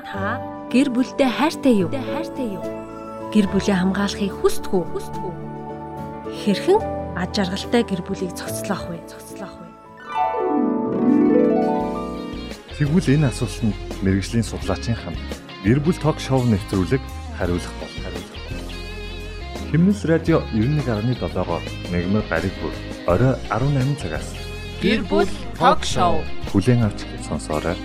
[0.00, 0.40] Та
[0.72, 1.92] гэр бүлдээ хайртай юу?
[1.92, 2.64] Хайртай юу?
[3.28, 4.88] Гэр бүлээ хамгаалахыг хүсдэг үү?
[4.88, 5.36] Хүсдэг үү?
[6.32, 6.80] Хэрхэн
[7.12, 9.04] аж аргалтай гэр бүлийг зохицлоох вэ?
[9.04, 9.68] Зохицлоох вэ?
[12.72, 15.20] Тэгвэл энэ асуултанд мэрэгжлийн судлаачийн хамт
[15.60, 17.04] гэр бүл ток шоу нэвтрүүлэг
[17.36, 18.40] хариулах бол хариулах.
[19.68, 21.60] Химнэс радио 91.7-оор
[21.92, 22.72] мегмар гариг бүр
[23.12, 24.32] орой 18 цагаас
[24.80, 25.28] Гэр бүл
[25.60, 27.76] ток шоу хүлээн авч сонсоорой.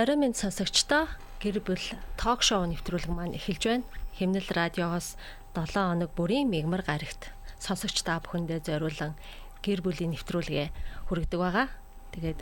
[0.00, 1.12] Орой минь сонсогчдоо
[1.44, 1.84] гэр бүл
[2.16, 3.84] ток шоу нэвтрүүлэг маань эхэлж байна.
[4.16, 5.20] Химнэл радиогоос
[5.52, 7.28] 7 хоног бүрийн мигмар гарагт
[7.60, 9.12] сонсогч та бүхэндээ зориулан
[9.60, 10.72] гэр бүлийн нэвтрүүлгээ
[11.04, 11.68] хүргэдэг байгаа.
[12.16, 12.40] Тэгээд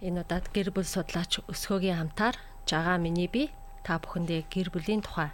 [0.00, 3.52] энэ удаад гэр бүл судлаач өсгөөгийн хамтаар жагаа миний би
[3.84, 5.28] та бүхэндээ гэр бүлийн тухай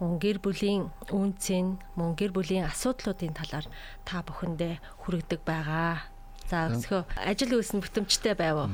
[0.00, 3.68] мөн гэр бүлийн үнцэн мөн гэр бүлийн асуудлуудын талаар
[4.08, 6.08] та бүхэндээ хүргэдэг байгаа.
[6.48, 8.72] За өсгөө ажил үйлс нь бүтэмжтэй байв уу?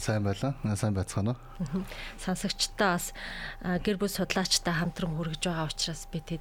[0.00, 0.56] Сайн байлаа.
[0.80, 1.84] Сайн байцгаана уу?
[2.16, 3.12] Сонсогчтой бас
[3.60, 6.40] гэр бүл судлаачтай хамтран хүргэж байгаа учраас би тэд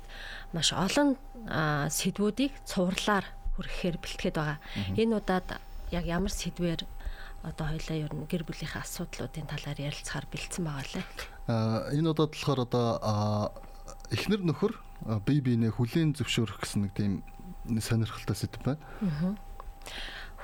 [0.55, 1.19] маш олон
[1.91, 3.27] сэдвүүдийг цувралаар
[3.59, 4.63] хүргэхээр бэлтгээд байгаа.
[4.95, 5.59] Энэ удаад
[5.91, 6.87] яг ямар сэдвээр
[7.43, 11.05] одоо хоёлаа ер нь гэр бүлийнхээ асуудлуудын талаар ярилцахаар бэлдсэн байгаа лээ.
[11.99, 12.87] Энэ удаад болохоор одоо
[14.07, 14.73] эхнэр нөхөр
[15.27, 17.23] бие биенээ хүлийн зөвшөөрөх гэсэн нэг тийм
[17.79, 18.79] сонирхолтой сэдв байна.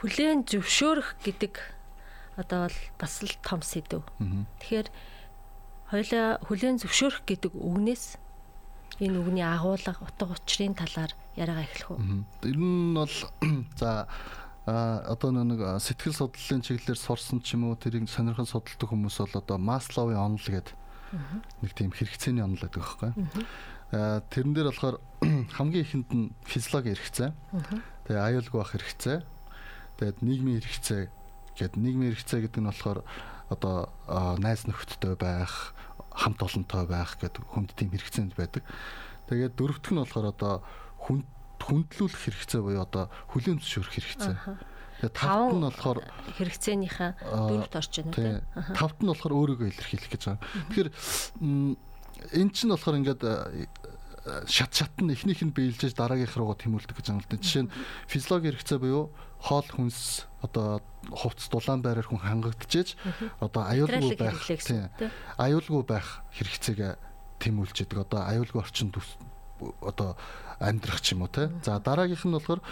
[0.03, 1.74] Хүлийн зөвшөөрөх гэдэг
[2.35, 4.03] одоо бол бас л том сэдв.
[4.59, 4.87] Тэгэхээр
[5.91, 8.19] хоёлаа хүлийн зөвшөөрөх гэдэг үгнээс
[8.99, 11.99] энэ үгний агуулга утга учирын талаар яриагаа эхлэх үү.
[12.43, 13.15] Тэр нь бол
[13.79, 14.07] за
[14.65, 19.35] а одоо нэг сэтгэл судлалын чиглэлээр сурсан ч юм уу тэрийг сонирхон судалдаг хүмүүс бол
[19.37, 20.73] одоо Масловын онол гэдэг
[21.61, 23.11] нэг тийм хэрэгцээний онол гэдэг байхгүй.
[24.33, 24.97] тэрэн дээр болохоор
[25.61, 27.29] хамгийн ихэнд нь физиологи хэрэгцээ.
[28.09, 29.17] Тэгээ аюулгүй байх хэрэгцээ.
[30.01, 31.03] Тэгээд нийгмийн хэрэгцээ
[31.55, 32.99] гэдэг нийгмийн хэрэгцээ гэдэг нь болохоор
[33.49, 33.75] одоо
[34.41, 35.73] найз нөхөдтэй байх,
[36.11, 38.63] хамт олонтой байх гэдэг хүнд тийм хэрэгцээнд байдаг.
[39.29, 40.53] Тэгээд дөрөвтг нь болохоор одоо
[40.99, 41.25] хүнд
[41.65, 44.35] хүндлүүлэх хэрэгцээ буюу одоо хүлийн зөвшөөрөх хэрэгцээ.
[45.01, 45.99] Тэгээ тавт нь болохоор
[46.37, 48.39] хэрэгцээнийхээ дөрөвт орж байна тийм.
[48.77, 50.43] Тавт нь болохоор өөрийгөө илэрхийлэх гэж байгаа.
[50.71, 50.89] Тэгэхээр
[52.37, 53.21] эн чинь болохоор ингээд
[54.49, 57.37] шат шат нь эхнийх нь биелжээж дараагийнх руугаа тэмүүлдэг гэж да.
[57.37, 57.73] Жишээ нь
[58.09, 60.81] физиологи хэрэгцээ буюу хоол хүнс одоо
[61.13, 62.97] хувцс дулаан байраар хүн хангагдчихэж
[63.37, 64.41] одоо аюулгүй байх
[65.37, 66.93] аюулгүй байх хэрэгцээгээ
[67.37, 68.09] тэмүүлж яадаг.
[68.09, 68.97] Одоо аюулгүй орчинд
[69.85, 70.17] одоо
[70.57, 71.53] амьдрах ч юм уу те.
[71.61, 72.65] За дараагийнх нь болохоор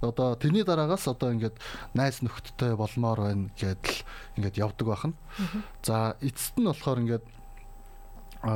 [0.00, 1.58] одоо тэрний дараагаас одоо ингээд
[1.98, 3.98] найз нөхдөдтэй болмоор байна гэдэл
[4.38, 5.18] ингээд явдаг байна.
[5.82, 7.24] За эцэст нь болохоор ингээд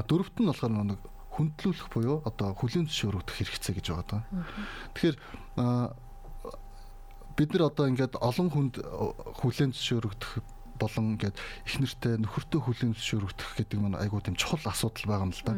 [0.06, 1.00] дөрөвт нь болохоор нэг
[1.34, 4.22] хүндлүүлэх буюу одоо хүлийн зөвшөөрөх хэрэгцээ гэж байгаа даа.
[4.94, 5.16] Тэгэхээр
[7.34, 8.74] бид нар одоо ингээд олон хүнд
[9.42, 10.32] хүлийн зөвшөөрөгдөх
[10.78, 15.34] болон ингээд их нэртэй нөхөртөө хүлийн зөвшөөрөгдөх гэдэг нь айгуу тийм чухал асуудал байгаа юм
[15.34, 15.54] л да.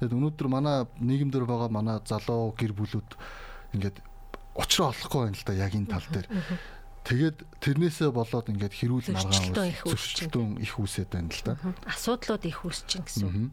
[0.00, 3.10] Тэгэд өнөөдөр манай нийгэмдэр байгаа манай залуу гэр бүлүүд
[3.76, 4.00] ингээд
[4.56, 6.28] учраа олохгүй байна л да яг энэ тал дээр.
[7.06, 11.54] Тэгээд тэрнээсээ болоод ингээд хэрүүл маргаан зөрчилдөөн их үүсэт байна л да.
[11.86, 13.52] Асуудлууд их үүсчин гэсэн.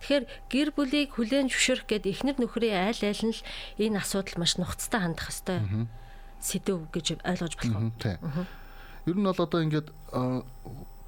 [0.00, 3.42] Тэгэхээр гэр бүлийг хүлээн зөвшөөрөх гэдэг эхнэр нөхрийн айл айл нь л
[3.80, 5.88] энэ асуудал маш нухацтай хандах хэвээр
[6.44, 7.92] сэдв гэж ойлгож болох.
[7.98, 8.18] Тийм.
[9.08, 9.88] Ер нь бол одоо ингээд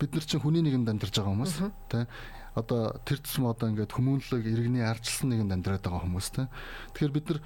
[0.01, 1.55] бид нар чинь хүний нэгэнд амьдарч байгаа хүмүүс
[1.89, 2.05] тий.
[2.57, 6.47] Одоо тэр тусам одоо ингээд хүмүүнлэг иргэний арчилсан нэгэнд амьдраад байгаа хүмүүс тий.
[6.97, 7.41] Тэгэхээр бид нар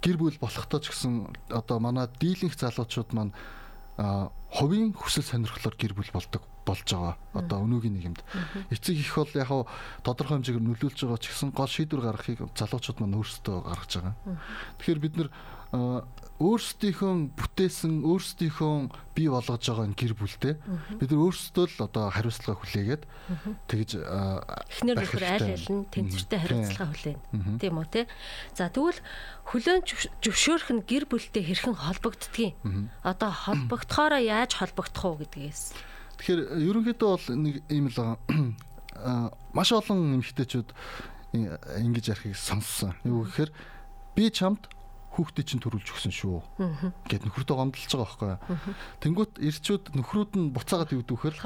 [0.00, 3.32] гэр бүл болохтой ч гэсэн одоо манай дийлэнх залуучууд маань
[3.96, 7.14] хувийн хүсэл сонирхлоор гэр бүл болдог болж байгаа.
[7.34, 8.20] Одоо өнөөгийн нийгэмд
[8.74, 9.50] эцэг их бол яг
[10.02, 14.14] тодорхой хэмжээгээр нөлөөлж байгаа ч гэсэн гол шийдвэр гаргахыг залуучууд маань өөрсдөө гаргаж байгаа.
[14.82, 15.28] Тэгэхээр бид нар
[16.34, 18.74] өөрсдийнхөө бүтээсэн өөрсдийнхөө
[19.14, 20.58] бий болгож байгаа гэр бүлтэй
[20.98, 23.02] бид нар өөрсдөө л одоо хариуцлага хүлээгээд
[23.70, 28.10] тэгж эхнэр нөхөр аль аль нь тэнцвэртэй хариуцлага хүлээнэ тийм үү те?
[28.50, 28.98] За тэгвэл
[29.46, 32.58] хүлэн зөвшөөрөх нь гэр бүлтэй хэрхэн холбогддгийг?
[33.06, 35.70] Одоо холбогдохоороо яаж холбогдох уу гэдгээс?
[36.18, 38.18] Тэгэхээр ерөнхийдөө бол нэг ийм л
[39.54, 40.68] маш олон эмэгтэйчүүд
[41.34, 42.98] ингэж ярихыг сонссон.
[43.06, 43.50] Юу гэхээр
[44.18, 44.66] би чамд
[45.14, 46.38] хүүхдээ чинь төрүүлж өгсөн шүү.
[47.06, 48.74] Гэт нөхөртөө гомдолж байгаа байхгүй.
[48.98, 51.36] Тэнгүүт ирчүүд нөхрүүд нь буцаагаад юу гэхээр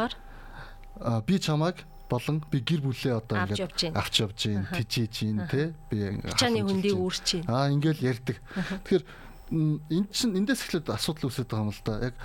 [1.29, 6.17] би чамайг болон би гэр бүлээ одоо ингээд авч явж гин тижээж гин те би
[6.41, 7.45] чаны хүндий үүрч гин.
[7.53, 8.41] Аа ингээл ярьдаг.
[8.89, 9.05] Тэгэхээр
[9.53, 11.95] энэ чинь эндээс эхлээд асуудал үүсэж байгаа юм л да.
[12.09, 12.17] Яг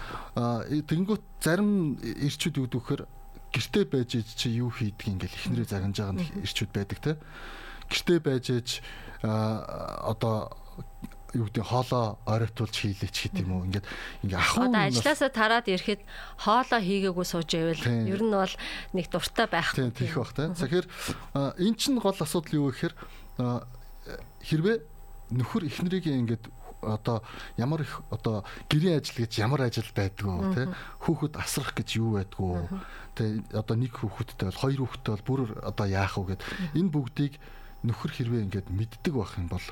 [0.87, 3.03] тэнгүүт зарим ирчүүд юу гэхээр
[3.51, 7.11] гэртээ байж чи юу хийдэг ингээл эхнэрээ загнаж байгаа ирчүүд байдаг те.
[7.91, 8.79] Гэртээ байж
[9.23, 10.55] одоо
[11.33, 13.65] юу гэдэг хоолоо оройтуулж хийлээч гэдэг юм уу?
[13.67, 13.87] Ингээд
[14.23, 16.01] ингээ ахуй одоо ажилласаа тараад ирэхэд
[16.37, 18.55] хоолоо хийгээгүй сууж ивэл ер нь бол
[18.93, 19.73] нэг дуртай байх.
[19.73, 20.53] Тийм тийх бах тийм.
[20.53, 20.87] Тэгэхээр
[21.57, 22.93] эн чинь гол асуудал юу гэхээр
[24.45, 24.77] хэрвээ
[25.33, 26.45] нөхөр эхнэрийг ингээд
[26.83, 27.23] одоо
[27.57, 30.61] ямар их одоо гэрийн ажил гэж ямар ажил байдгүй те
[30.99, 32.67] хүүхэд асрах гэж юу байдгүй
[33.15, 36.41] те одоо нэг хүүхэдтэй бол хоёр хүүхэдтэй бол бүр одоо яах вэ гэд.
[36.75, 37.33] Энэ бүгдийг
[37.83, 39.65] нөхөр хэрвээ ингээд мэддэг байх юм бол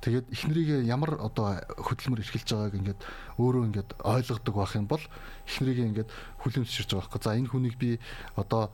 [0.00, 3.00] тэгээд эхнэрийг ямар одоо хөдөлмөр эрхэлж байгааг ингээд
[3.36, 5.04] өөрөө ингээд ойлгодог байх юм бол
[5.44, 6.10] эхнэрийг ингээд
[6.40, 7.20] хүлэмжширж байгаа байхгүй.
[7.20, 8.00] За энэ хүнийг би
[8.36, 8.72] одоо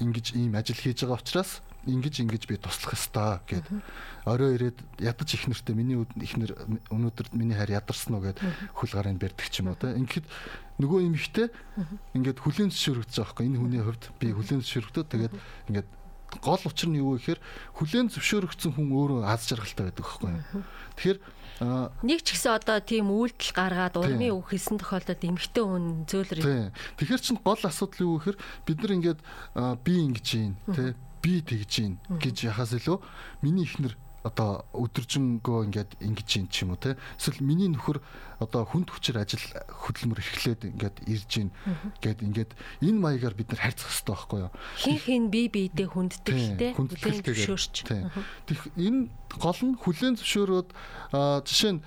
[0.00, 3.64] ингэж ийм ажил хийж байгаа учраас ингэж ингэж би туслах ёстой гэд.
[4.24, 6.52] Орой ирээд ядаж их нэртэй миний ихнэр
[6.92, 8.40] өнөөдөр миний хайр ядарсан уу гэд
[8.76, 9.96] хөл гарын бэрдэг ч юм уу те.
[9.96, 10.28] Ингээд
[10.76, 11.48] нөгөө юм ихтэй
[12.12, 13.46] ингээд хүлэн зөвшөөрөгдөж байгаа байхгүй.
[13.48, 15.34] Энэ хүний хувьд би хүлэн зөвшөөрөгдөд тэгээд
[15.72, 15.88] ингээд
[16.38, 17.40] гол учир нь юу вэ гэхээр
[17.74, 20.30] хүлэн зөвшөөрөгдсөн хүн өөрөө аз жаргалтай байдаг байхгүй
[20.94, 21.18] тэгэхээр
[21.60, 26.72] нэг ч гэсэн одоо тийм үйлдэл гаргаад урмын үг хэлсэн тохиолдолд эмгтэн хүн зөөлрөө.
[26.96, 29.20] Тэгэхээр чин гол асуудал юу гэхээр бид нар ингээд
[29.84, 32.96] би ингэж юм те би тэгж юм гэж яхаас илүү
[33.44, 37.00] миний ихнэр одоо өдөржингөө ингээд ингэж юм ч юм уу те.
[37.16, 38.04] Эсвэл миний нөхөр
[38.40, 41.48] одоо хүнд хүчээр ажил хөдөлмөр эрхлээд ингээд ирж гин
[42.04, 42.52] гэд ингээд
[42.84, 44.52] энэ маягаар бид нар харьцах хэрэгтэй байхгүй юу?
[44.76, 47.74] Хин хин би биедээ хүнддэг те хүлээн зөвшөөрч.
[48.44, 49.08] Тех энэ
[49.40, 50.68] гол нь хүлээн зөвшөөрөөд
[51.48, 51.80] жишээ нь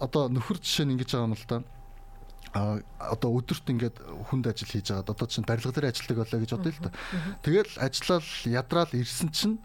[0.00, 1.60] одоо нөхөр жишээ нь ингэж байгаа юм л да
[2.52, 3.96] а одоо өдөрт ингээд
[4.28, 6.90] хүнд ажил хийж байгаад одоо чинь барилга дээр ажилладаг болоо гэж бодъё л да.
[7.40, 9.56] Тэгэл ажиллаад ядраал ирсэн чинь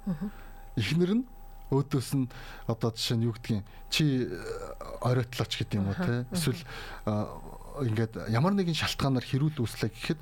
[0.80, 1.24] эхнэр нь
[1.72, 2.28] өөдөөс нь
[2.68, 4.28] одоо жишээ нь юу гэдгийг чи
[5.02, 6.62] оройтлооч гэдэг юм уу те эсвэл
[7.88, 10.20] ингээд ямар нэгэн шалтгаанаар хэрүүл үүслэ гэхэд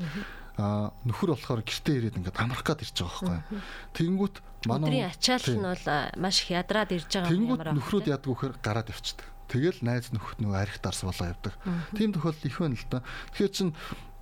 [0.55, 3.59] нөхөр болохоор гэртээ ирээд ингээд амрах гад ирж байгаа байхгүй.
[3.95, 4.35] Тэнгүүт
[4.71, 7.67] манай өдрийн ачаал нь бол маш их ядраад ирж байгаа юм ямар.
[7.67, 9.27] Тэнгүүт нөхрүүд яадаг вэхээр гараад явчихдаг.
[9.51, 11.53] Тэгэл найз нөхөд нөгөө арх дарс болоо явдаг.
[11.91, 13.03] Тийм тохиолдол их байна л да.
[13.35, 13.69] Тэгэхээр чин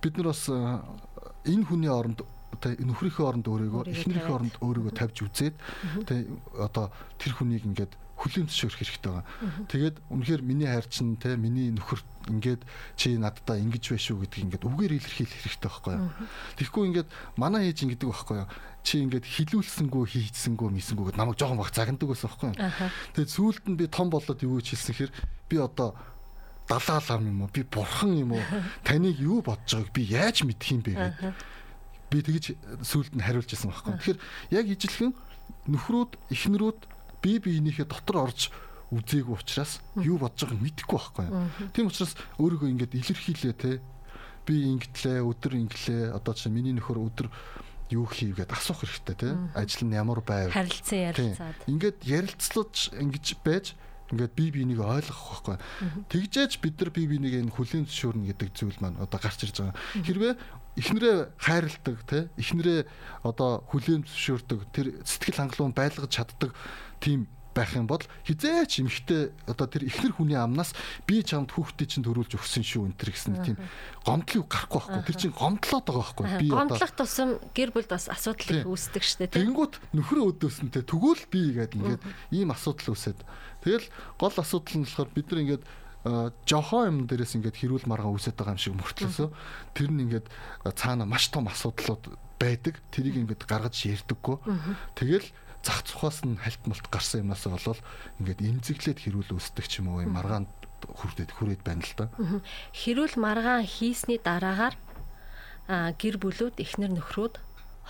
[0.02, 2.20] бид нар бас энэ хүний оронд
[2.72, 5.56] нөхрийнхөө оронд өөрийгөө эхнэрийнхээ оронд өөрийгөө тавьж үзээд
[6.08, 6.24] тэ
[6.56, 6.88] одоо
[7.20, 9.26] тэр хүнийг ингээд хүлээн зөвшөөрөх хэрэгтэй байгаа.
[9.68, 12.00] Тэгээд үнэхээр миний хайр чинь те миний нөхөр
[12.30, 12.62] ингээд
[12.94, 16.10] чи надтай ингэж байх шүү гэдгийг ингээд үгээр илэрхийлэх хэрэгтэй байхгүй юу.
[16.56, 18.48] Тэгэхгүй ингээд манай ээж ингэдэг байхгүй юу.
[18.86, 22.58] Чи ингээд хилүүлсэнгүү хийцсэнгүү мисэнгүү гэд намайг жоохон баг загнадаг байсан байхгүй юу.
[23.18, 25.10] Тэгээд сүүлд нь би том болоод юу гэж хэлсэн хэр
[25.50, 25.98] би одоо
[26.70, 27.52] далаалам юм уу?
[27.52, 28.44] Би бурхан юм уу?
[28.86, 31.34] Таныг юу бодож байгааг би яаж мэдх юм бэ гэдэг
[32.14, 32.54] би тэгж
[32.86, 33.98] сүулт нь хариулж ирсэн байхгүй.
[33.98, 34.20] Тэгэхээр
[34.54, 35.12] яг ижилхэн
[35.66, 36.80] нөхрүүд эхнэрүүд
[37.18, 38.54] бие биенийхээ дотор орж
[38.94, 41.26] үзээгүй учраас юу бодож байгааг мэдэхгүй байхгүй.
[41.74, 43.82] Тийм учраас өөрийгөө ингээд илэрхийлээ те.
[44.44, 46.12] Би ингэтлээ, өдөр инглээ.
[46.12, 47.32] Одоо чинь миний нөхөр өдөр
[47.90, 49.28] юу хийв гэдээ асуух хэрэгтэй те.
[49.56, 50.52] Ажил нь ямар байв?
[50.52, 51.58] Харилцан ярилцаад.
[51.64, 53.72] Ингээд ярилцлаж ингэж байж
[54.12, 55.56] ингээд бие биенийг ойлгох байхгүй.
[56.12, 59.76] Тэгжээч бид нар бие биенийг энэ хүлийн зөвшөөрнө гэдэг зүйл маань одоо гарч ирж байгаа.
[60.04, 60.32] Хэрвээ
[60.74, 62.80] эхнэрээ хайрладаг те эхнэрээ
[63.22, 66.50] одоо хүлийн зөвшөөрдөг тэр сэтгэл хангалуун байлгаж чаддаг
[66.98, 70.74] тийм байх юм бол хизээч эмхтэй одоо тэр ихнэр хүний амнаас
[71.06, 73.58] би чамд хүүхдээ чинь төрүүлж өгсөн шүү энэ төр гэсэн тийм
[74.02, 75.06] гомдлыг гарахгүй байхгүй.
[75.06, 76.26] Тэр чинь гомдлоод байгаа байхгүй.
[76.42, 80.82] Би одоо гомдлох тусам гэр бүлд бас асуудал их үүсдэг штэ тийм тэнгүүт нөхрөө өдөөсөнтэй
[80.82, 82.02] тэгвэл би гэдэг ингээд
[82.34, 83.22] ийм асуудал үүсээд.
[83.62, 83.86] Тэгэл
[84.18, 85.64] гол асуудал нь болохоор бид нар ингээд
[86.04, 89.28] жохон юм дээрээс ингээд хэрүүл маргаа үүсэж байгаа юм шиг мөртлөөсөө
[89.72, 90.26] тэр нь ингээд
[90.76, 92.84] цаана маш том асуудлууд байдаг.
[92.92, 94.36] Тэрийг ингээд гаргаж ярьдаггүй.
[95.00, 95.24] Тэгэл
[95.64, 97.80] зах цухаас нь хальтмалт гарсан юмнаас болол
[98.20, 100.52] ингээд эмзэглээд хэрүүл үүсдэг ч юм уу маргаанд
[100.84, 102.12] хүрдээд хүрээд байна л да.
[102.76, 104.76] Хэрүүл маргаан хийсний дараагаар
[105.96, 107.40] гэр бүлүүд эхнэр нөхрүүд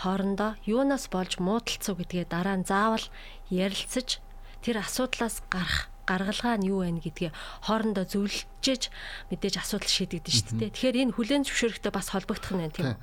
[0.06, 3.06] хоорондоо юунаас болж муудалцав гэдгээ дараа нь заавал
[3.50, 4.22] ярилцаж
[4.62, 7.32] тэр асуудлаас гарах гаргалгаа нь юу вэ гэдгээ
[7.64, 8.92] хоорондоо зөвлөжж
[9.32, 10.72] мэдээж асуудал шийдэгдэж шүү дээ.
[10.72, 12.98] Тэгэхээр энэ хүлэн зөвшөөрөхтэй бас холбогдох нь тийм үү?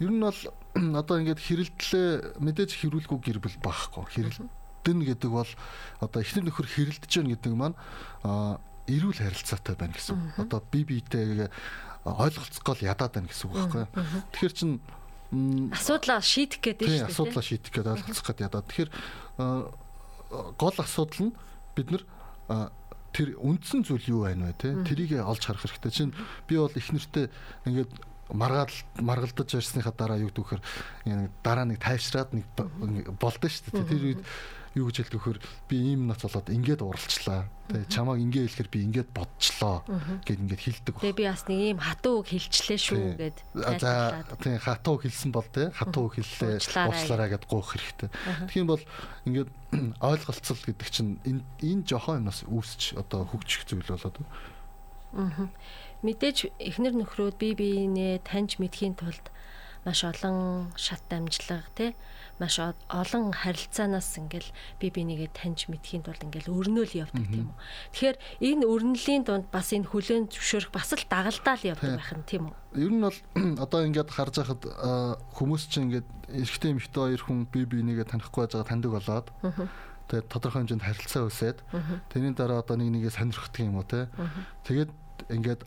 [0.00, 0.40] Ер нь бол
[1.00, 2.08] одоо ингээд хэрэлдлээ
[2.40, 4.04] мэдээж хэрүүлгүй гэр бүл багхгүй.
[4.12, 5.52] Хэрэлдэн гэдэг бол
[6.04, 7.76] одоо эхнэр нөхөр хэрэлдэж байна гэдэг маань
[8.86, 10.36] эрүүл харилцаатай байна гэсэн.
[10.36, 11.48] Одоо бие биетэйгээ
[12.06, 13.84] ойлголцгоол ядаад байна гэсэн үг байхгүй.
[14.30, 14.70] Тэгэхээр чин
[15.74, 17.10] асуудлаа шийдэх гэдэг шүү дээ.
[17.10, 18.62] Асуудлаа шийдэх гэдэг ойлголцох гэдэг ядаа.
[18.62, 18.90] Тэгэхээр
[20.54, 21.32] гол асуудал нь
[21.74, 22.04] бид нар
[23.16, 24.76] тэр үндсэн зүйл юу байна вэ те?
[24.84, 25.92] Тэрийг олж харах хэрэгтэй.
[25.92, 26.12] Чинь
[26.48, 27.32] би бол их нэртэй
[27.64, 27.92] ингээд
[28.30, 30.62] маргаал маргалдаж ярьсныхаа дараа юу гэхээр
[31.42, 32.44] дараа нэг тайвшраад нэг
[33.16, 33.86] болдсон шүү дээ.
[33.86, 34.22] Тэр үед
[34.76, 35.38] юу гэж хэлдэг вөхөр
[35.72, 37.48] би ийм нац болоод ингээд уралчлаа.
[37.72, 39.80] Тэгээ чамааг ингээ хэлэхээр би ингээд бодчлоо
[40.28, 40.94] гэд ингээд хэлдэг.
[41.00, 43.38] Тэгээ би бас нэг ийм хатуу үг хэлчлээ шүү гэд.
[43.80, 48.08] За тийм хатуу хэлсэн бол те хатуу хэллээ уучлаарай гэд гуйх хэрэгтэй.
[48.52, 48.84] Юм бол
[49.24, 49.50] ингээд
[50.04, 54.20] ойлголцол гэдэг чинь энэ энэ жохон юмнаас үүсч одоо хөгжих зүйл болоод.
[55.16, 55.48] Аа.
[56.04, 59.32] Мэдээж эхнэр нөхрөөд бие биенээ таньж мэдхийн тулд
[59.88, 61.96] маш олон шат дамжлага тий
[62.36, 64.50] маш олон харилцаанаас ингээл
[64.80, 67.56] би бинийгээ таньж мэдхийн тулд ингээл өрнөөл явдаг тийм үү.
[67.96, 72.42] Тэгэхээр энэ өрнөлийн дунд бас энэ хүлэн зөвшөөрөх бас л дагалдаал явдаг байх нь тийм
[72.52, 72.54] үү.
[72.76, 73.18] Ер нь бол
[73.64, 74.62] одоо ингээд харж байхад
[75.32, 79.28] хүмүүс чинь ингээд эрэгтэй эмэгтэй хоёр хүн би бинийгээ танихгүй байж байгаа таньдаг болоод
[80.06, 81.58] тэгээд тодорхой хэмжээнд харилцаа үсээд
[82.12, 84.06] тэрний дараа одоо нэг нэгээ сонирхдаг юм уу те.
[84.68, 84.90] Тэгээд
[85.32, 85.66] ингээд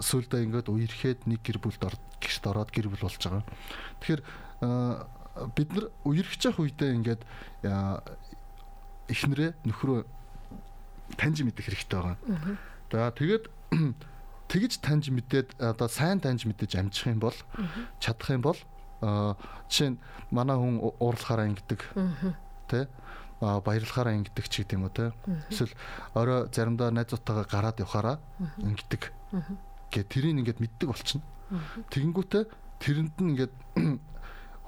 [0.00, 1.82] сүулдэ ингээд үерхэд нэг гэр бүлд
[2.22, 3.44] гэрт ороод гэр бүл болж байгаа.
[4.00, 4.20] Тэгэхээр
[5.54, 7.22] бид нар үерхэж явах үедээ ингээд
[9.08, 9.98] эхнэрээ нөхрөө
[11.16, 12.16] таньж мэдэх хэрэгтэй байгаа.
[12.92, 13.44] За тэгээд
[14.52, 17.36] тэгж таньж мэдээд одоо сайн таньж мэдэж амжих юм бол
[18.00, 18.58] чадах юм бол
[19.68, 19.98] жишээ нь
[20.32, 21.80] манай хүн уурлахаараа ингэдэг
[22.68, 22.84] тий
[23.40, 25.12] баярлахаараа ингэдэг ч юм уу те
[25.52, 25.72] эсвэл
[26.14, 28.18] орой заримдаа найзуудтайгаа гараад явхаараа
[28.58, 29.12] ингэдэг.
[29.92, 31.24] Гэ тэрийг ингээд мэддэг болчихно.
[31.92, 32.44] Тэгэнгүүтээ
[32.82, 33.54] тэрэнд нь ингээд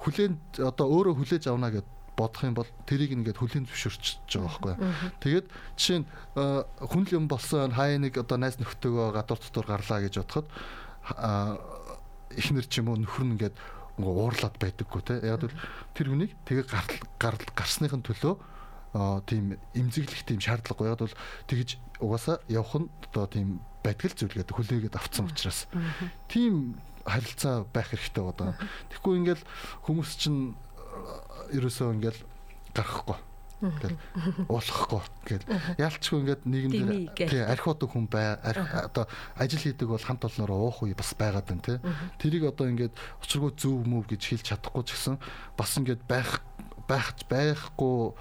[0.00, 4.76] хүлээн одоо өөрөө хүлээж авна гэд бодох юм бол тэрийг ингээд хүлээн зөвшөөрч байгаа байхгүй.
[5.24, 6.06] Тэгээд жишээ нь
[6.84, 10.46] хүн л юм болсон хай нэг одоо найз нөхдөөгөө гадуур дотор гарлаа гэж бодоход
[12.36, 13.56] эхнэр ч юм уу нөхөр нь ингээд
[14.00, 15.14] уурлаад байдаггүй те.
[15.24, 15.56] Яг бол
[15.96, 16.64] тэр хүнийг тэгээ
[17.20, 18.34] гарал гарсныхын төлөө
[19.26, 20.90] тийм эмзэглэх тийм шаардлагагүй.
[20.90, 21.16] Яг бол
[21.46, 23.48] тэгж угаасаа явах нь одоо тийм
[23.84, 25.70] байтгал зүйлгээд хүлээгээд авцсан учраас
[26.28, 28.54] тийм харилцаа байх хэрэгтэй одоо.
[28.92, 29.44] Тэгэхгүй ингээл
[29.86, 32.20] хүмүүс чинь э, ерөөсөө ингээл
[32.74, 33.18] гарахгүй.
[33.60, 34.00] Гэл
[34.48, 35.44] уулахгүй гэл
[35.76, 39.04] яалчгүй ингээд нийгэм дээр тий архиудаг хүн бай одоо
[39.36, 41.78] ажил хийдэг бол хамт олноор уух үе бас байгаад байна тий.
[42.16, 45.20] Тэрийг одоо ингээд учиргүй зөв мөв гэж хэлж чадахгүй ч гэсэн
[45.60, 46.40] бас ингээд байх
[46.88, 48.16] байх байхгүй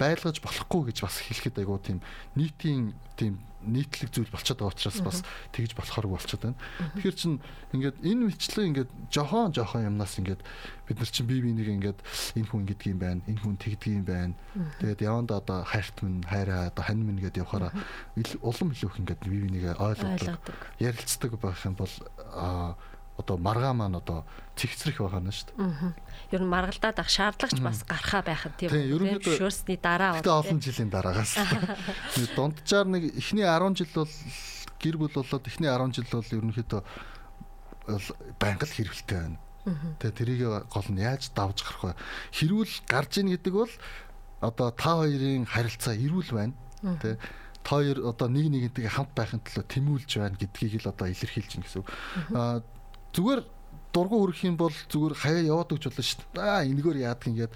[0.00, 2.00] байлгаж болохгүй гэж бас хэлэхэд айгу тийм
[2.34, 5.18] нийтийн тийм нийтлэг зүйл болчиход байгаа учраас бас
[5.52, 6.60] тэгж болохооргүй болчиход байна.
[6.96, 7.32] Тэгэхээр чин
[7.76, 10.40] ингээд энэ мэтчлэн ингээд жохон жохон юмнаас ингээд
[10.88, 12.00] бид нар чин бие биенийг ингээд
[12.40, 14.34] энэ хүн ингэдэг юм байна, энэ хүн тэгдэг юм байна.
[14.80, 17.72] Тэгээд яванда одоо хайрт минь хайраа одоо хань минь гэдээ явахаараа
[18.40, 20.40] улам илүү их ингээд бие биенийгээ ойлгодог,
[20.80, 21.94] ярилцдаг байх юм бол
[22.32, 22.80] аа
[23.20, 24.24] одоо маргаа маань одоо
[24.56, 25.94] цэгцрэх байгаа нь шүү дээ.
[26.32, 29.20] Ер нь маргалдаад ах шаардлагач бас гарахаа байхад тийм үү?
[29.20, 31.36] Шүүрсний дараа бол олон жилийн дараагаас.
[32.36, 34.12] Дунджаар нэг эхний 10 жил бол
[34.80, 36.82] гэр бүл болоод эхний 10 жил бол ерөнхийдөө
[38.40, 39.38] байнга л хэрвэлтэй байна.
[40.00, 42.00] Тэгээ тэрийг гол нь яаж давж гарах вэ?
[42.32, 43.72] Хэрүүл гарж ийн гэдэг бол
[44.40, 46.54] одоо та хоёрын харилцаа эрүүл байна.
[47.00, 47.20] Тэ
[47.62, 51.64] та хоёр одоо нэг нэгнтэйгээ хамт байхын төлөө тэмүүлж байна гэдгийг л одоо илэрхийлж гин
[51.68, 51.84] гэсэн.
[52.32, 52.64] Аа
[53.14, 53.40] зүгээр
[53.90, 56.46] дургу өрөх юм бол зүгээр хаяа яваад өгч болно шүү дээ.
[56.46, 57.54] Аа энэгээр яадаг ингээд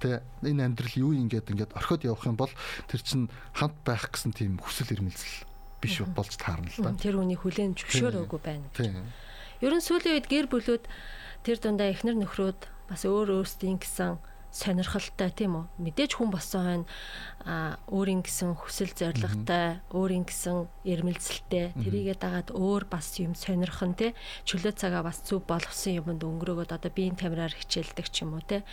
[0.00, 2.52] тэ энэ амьдрал юу юм гээд ингээд орхиод явах юм бол
[2.88, 5.46] тэр чин хамт байх гэсэн тийм хүсэл эрмэлзэл
[5.78, 6.96] биш болж таарна л да.
[6.96, 8.66] Тэр үний хүлэн зөвшөөрөөгүй байна.
[9.60, 10.84] Ер нь сүүлийн үед гэр бүлүүд
[11.44, 14.16] тэр дундаа эхнэр нөхрөөд бас өөр өөрсдийн гэсэн
[14.50, 15.64] сонирхолтой тийм үү?
[15.78, 16.86] Мэдээж хүн болсон хойно
[17.86, 21.78] өөрийн гэсэн хүсэл зоригтой өөрийн гэсэн эрмэлзэлтэй.
[21.78, 26.90] Тэрийгээ дагаад өөр бас юм сонирхон те чөлөө цагаа бас зөв болгосон юмд өнгөрөөгөөд одоо
[26.90, 28.66] биеийн камераар хичээлдэг ч юм уу те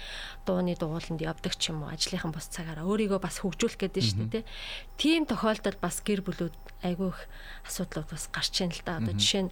[0.49, 4.17] дууны дугууланд явдаг ч юм уу ажлынхан бос цагаараа өөрийгөө бас хөгжүүлэх гэдэг нь шүү
[4.33, 4.49] дээ те.
[4.97, 7.21] Тийм тохиолдолд бас гэр бүлүүд айгүй их
[7.69, 8.97] асуудлууд бас гарч ийн л да.
[8.97, 9.51] Одоо жишээ нь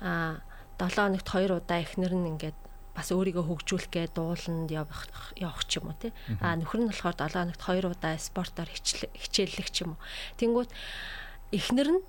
[0.00, 0.38] а
[0.78, 2.67] 7 хоногт 2 удаа эхнэр нь ингээд
[2.98, 5.06] бас өөрийгөө хөгжүүлэх гээ дууланд явах
[5.38, 6.10] явах ч юм уу тий.
[6.42, 10.02] А нөхөр нь болохоор 7 хоногт 2 удаа спортоор хичээллэх ч юм уу.
[10.42, 10.70] Тэнгүүт
[11.54, 12.02] эхнэр нь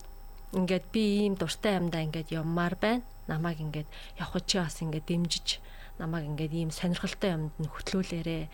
[0.58, 3.06] ингээд би ийм дуртай юмдаа ингээд явмаар байна.
[3.30, 5.62] Намайг ингээд явах чи бас ингээд дэмжиж
[6.02, 8.50] намайг ингээд ийм сонирхолтой юмд нь хөтлүүлээрэ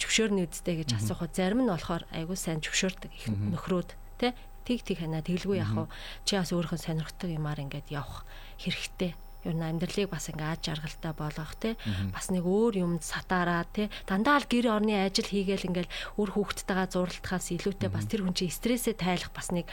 [0.00, 3.90] зөвшөөрнө үсттэй гэж асуухад зарим нь болохоор айгүй сайн зөвшөөрдөг их нөхрөөд
[4.22, 4.32] тий.
[4.64, 5.92] Тийг тийг ханаа тэглгүй яах вэ?
[6.24, 8.24] Чи бас өөрийнхөө сонирхдаг юмар ингээд явах
[8.56, 9.12] хэрэгтэй
[9.44, 11.76] ер нь амьдралыг бас ингээ аж аргалтай болгох те.
[12.12, 13.92] Бас нэг өөр юмд сатаараа те.
[14.08, 18.52] Дандаа л гэр орны ажил хийгээл ингээл үр хүүхдтэйгээ зурлахаас илүүтэй бас тэр хүн чинь
[18.52, 19.68] стрессээ тайлах бас нэг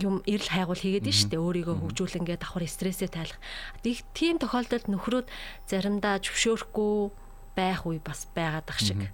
[0.00, 1.36] юм эрэл хайгуул хийгээд нь штэ.
[1.36, 3.40] Өөрийгөө хөгжүүлэнгээ давхар стрессээ тайлах.
[3.84, 5.28] Тийм тохиолдолд нөхрөөд
[5.68, 7.12] заримдаа зөвшөөрөхгүй
[7.52, 9.12] байх үе бас байгаад ах шиг.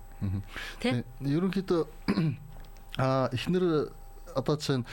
[0.81, 1.83] Тий ерөнхийдөө
[3.03, 3.91] а эхнэр
[4.35, 4.85] одоо чинь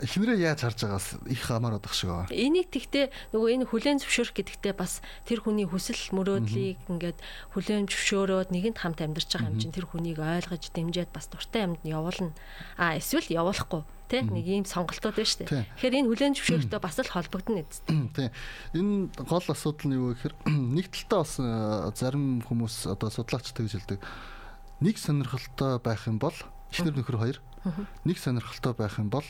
[0.00, 2.32] эхнэрээ яаж харж байгаас их хамаарах шиг байна.
[2.32, 7.18] Энийг тэгтээ нөгөө энэ хүлэн зөвшөөрөх гэдэгтээ бас тэр хүний хүсэл мөрөөдлийг ингээд
[7.52, 11.84] хүлэн зөвшөөрөөд нэгэнт хамт амьдарч байгаа юм чинь тэр хүнийг ойлгож дэмжиад бас дуртай амьд
[11.84, 12.32] нь явуулна.
[12.80, 15.64] А эсвэл явуулахгүй тий нэг ийм сонголтууд байна шүү дээ.
[15.78, 17.94] Тэгэхээр энэ хүлэн зөвшөөрөхтэй бас л холбогдно эцтэй.
[18.10, 18.28] Тий.
[18.74, 20.34] Энэ гол асуудал нь юу гэхээр
[20.76, 21.46] нэг талдаа бас э,
[21.94, 24.00] зарим хүмүүс одоо судлаач тэгж хэлдэг.
[24.82, 26.34] Нэг сонирхолтой байх юм бол
[26.74, 27.38] эхнэр нөхөр хоёр
[28.04, 29.26] нэг сонирхолтой байх юм бол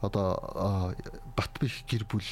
[0.00, 0.94] одоо
[1.36, 2.26] бат бих гэр бүл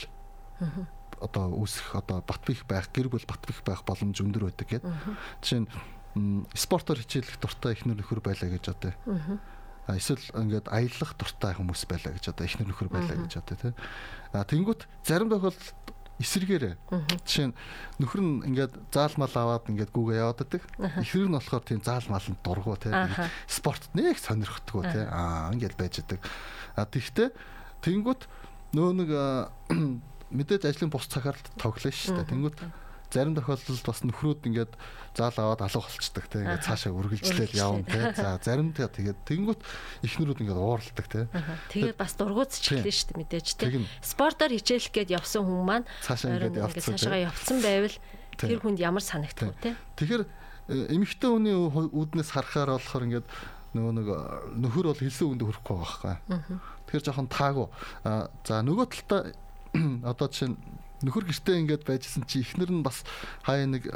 [1.20, 4.92] одоо үүсэх одоо бат бих байх гэр бүл бат бих байх боломж өндөр байдаг гэдэг.
[5.42, 8.92] Жишээ нь спортоор хичээлэх дуртай ихнэр нөхөр байлаа гэж одоо.
[9.90, 13.72] Эсвэл ингээд аялах дуртай хүмүүс байлаа гэж одоо ихнэр нөхөр байлаа гэж одоо тий.
[14.32, 15.74] А тэнгуут зарим тохиолдолд
[16.20, 16.74] эсэргээрээ.
[17.24, 17.56] Жишээ нь
[17.96, 20.62] нөхөр нь ингээд заалмал аваад ингээд гүүгээ яваад байдаг.
[20.78, 22.92] Эхнэр нь болохоор тийм заалмал нь дургу те.
[23.48, 25.08] Спорт нэг сонирхдаггүй те.
[25.08, 26.20] Аа ингээд байж байдаг.
[26.76, 27.32] А тэгвэл
[27.80, 28.22] тэнгүүт
[28.76, 29.10] нөө нэг
[30.36, 32.30] мэдээж ажлын бус цагаар тоглоно шүү дээ.
[32.30, 32.58] Тэнгүүт
[33.10, 34.72] зарим тохиолдолд бас нөхрүүд ингээд
[35.18, 36.42] заал аваад алга болцдог те.
[36.46, 38.14] Ингээд цаашаа үргэлжлээл явна те.
[38.14, 39.60] За зарим тэгээд тэгэнгүүт
[40.06, 41.26] ихнэрүүд ингээд уурладаг те.
[41.74, 43.66] Тэгээд бас дургуутсчлээ шүү дээ мэдээж те.
[44.00, 47.96] Спортоор хичээлэх гээд явсан хүн маань цаашаа ингээд явцсан цаашаа явцсан байвал
[48.38, 49.70] тэр хүнд ямар санагдах вэ те?
[49.98, 53.26] Тэгэхээр э, эмэгтэй хүний үүднээс харахаар болохоор ингээд
[53.74, 54.08] нөгөө нэг
[54.66, 56.58] нөхөр бол хэлсэн үгэнд хүрэхгүй байгаа байхгүй.
[56.90, 57.66] Тэгэхээр жоохон таагүй.
[58.42, 59.20] За нөгөө талдаа
[60.10, 60.58] одоо чинь
[61.04, 63.04] нөхөр гэртээ ингээд байжсэн чи эхнэр нь бас
[63.44, 63.88] хаяа нэг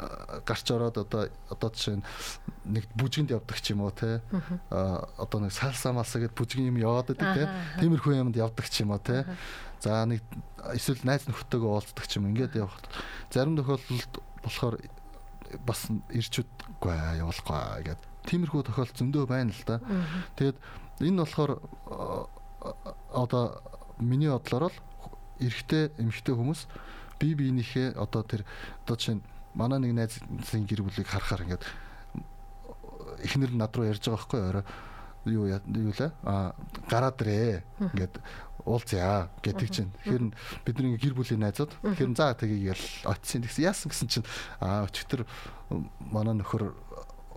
[0.45, 2.01] гарч ороод одоо одоо жишээ
[2.65, 4.25] нэг бүжгэнд явдаг ч юм уу те
[4.73, 7.43] а одоо нэг салса малса гэд бүжгийн юм яваад байдаг те
[7.81, 9.25] тиймэрхүү юмд явдаг ч юм уу те
[9.85, 10.21] за нэг
[10.73, 12.81] эсвэл найз нөхдөөгөө уулздаг ч юм ингээд явах.
[13.29, 14.75] Зарим тохиолдолд болохоор
[15.61, 18.01] бас ирчүүдгүй явуулахгүй гэд.
[18.25, 19.77] Тиймэрхүү тохиолдол зөндөө байна л да
[20.41, 20.57] тэгээд
[21.05, 21.51] энэ болохоор
[23.13, 23.61] одоо
[24.01, 24.77] миний бодлоор л
[25.39, 26.61] эрэгтэй эмэгтэй хүмүүс
[27.19, 28.43] бие биенийхээ одоо тэр
[28.85, 29.21] одоо чинь
[29.55, 31.63] манай нэг найзын гэр бүлийг харахаар ингээд
[33.23, 34.65] эхнэр нь над руу ярьж байгаа байхгүй орой.
[35.25, 36.11] Юу юу лээ?
[36.23, 36.53] А
[36.91, 38.19] гараад ирээ ингээд
[38.65, 39.91] уулзъя гэдэг чинь.
[40.03, 40.23] Тэгэхээр
[40.65, 41.71] бидний гэр бүлийн найзууд.
[41.81, 44.27] Тэгэхээр за тгийгээл очисын гэсэн яасан гэсэн чинь?
[44.59, 45.25] А өчтөр
[46.11, 46.73] манай нөхөр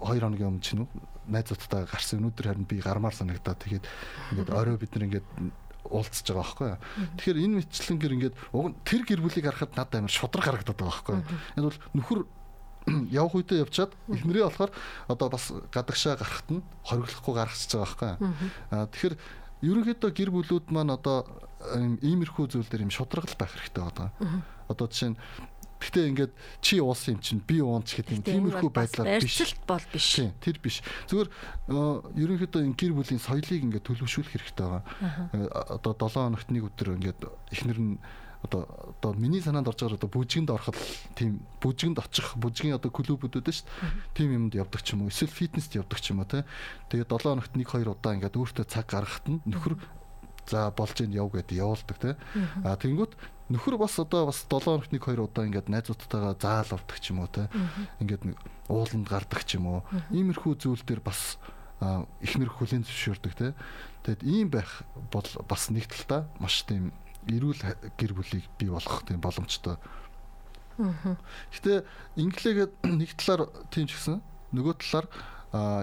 [0.03, 0.89] 2 хоногийн өмнө чинь
[1.29, 2.25] найзуудтай гарсан.
[2.25, 3.85] Өнөөдөр харин би гармаар санагдаад тэгээд
[4.33, 5.27] ингээд орой бид нар ингээд
[5.91, 6.71] уулзж байгаа байхгүй.
[7.19, 8.37] Тэгэхээр энэ мэтлэнгээр ингээд
[8.85, 11.19] тэр гэр бүлийг харахад надад амар шудраг харагдаад байгаа байхгүй.
[11.57, 12.21] Энэ бол нөхөр
[13.21, 14.73] явах үедээ явчаад эхнэрээ болохоор
[15.09, 18.41] одоо бас гадагшаа гарахт нь хориглохгүй гаргачихж байгаа байхгүй.
[18.73, 19.15] Аа тэгэхээр
[19.65, 21.27] ерөнхийдөө гэр бүлүүд маань одоо
[22.01, 24.09] иймэрхүү зүйл дээр юм шудрагл байх хэрэгтэй байгаа.
[24.71, 25.19] Одоо жишээ нь
[25.79, 29.39] Гэтэ ингээд чи уусан юм чинь би уунч гэдэг юм тиймэрхүү байдлаар биш.
[29.39, 30.09] Барьцалт бол биш.
[30.19, 30.83] Тийм, тэр биш.
[31.07, 31.29] Зүгээр
[32.19, 34.83] ерөнхийдөө энэ гэр бүлийн соёлыг ингээд төлөвшүүлэх хэрэгтэй байгаа.
[35.79, 37.21] Одоо 7 хоногт нэг өдөр ингээд
[37.55, 37.95] эхнэр нь
[38.43, 38.67] одоо
[38.99, 40.79] одоо миний санаанд орж байгаа одоо бүжгэнд ороход
[41.19, 44.15] тийм бүжгэнд очих бүжгийн одоо клубүүд үүдэн шүү дээ.
[44.15, 45.11] Тийм юмд явдаг ч юм уу.
[45.11, 46.47] Эсвэл фитнест явдаг ч юм уу те.
[46.91, 49.75] Тэгээд 7 хоногт 1 2 удаа ингээд өөртөө цаг гаргахад нь нөхөр
[50.49, 52.17] за болж ийн яв гэдэг явуулдаг те.
[52.65, 53.13] А тэгэнгүүт
[53.53, 57.25] нөхөр бас одоо бас 7 хоногт нэг хоёр удаа ингээд найзуудтайгаа заал авдаг ч юм
[57.25, 57.49] уу те.
[58.01, 58.37] Ингээд
[58.69, 59.81] ууланд гардаг ч юм уу.
[60.13, 61.41] Иймэрхүү зүйл дээр бас
[62.21, 63.55] ихнэр хүлэн зөвшөөрдөг те.
[64.05, 64.83] Тэгэд ийм байх
[65.13, 66.93] бол бас нэг талдаа маш тийм
[67.29, 67.63] эрүүл
[67.97, 69.77] гэр бүлийг бий болгох тийм боломжтой.
[70.79, 71.85] Гэтэ
[72.17, 75.07] инглигээд нэг талаар тийм ч гэсэн нөгөө талаар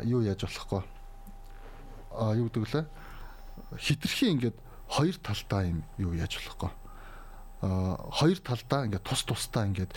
[0.05, 0.81] юу яаж болохгүй.
[2.15, 2.85] А юу гэдэг лээ?
[3.79, 4.57] Хитрхи ингээд
[4.89, 6.71] хоёр талдаа юм юу яаж болохгүй.
[7.61, 9.91] Хоёр талдаа ингээд тус тусдаа ингээд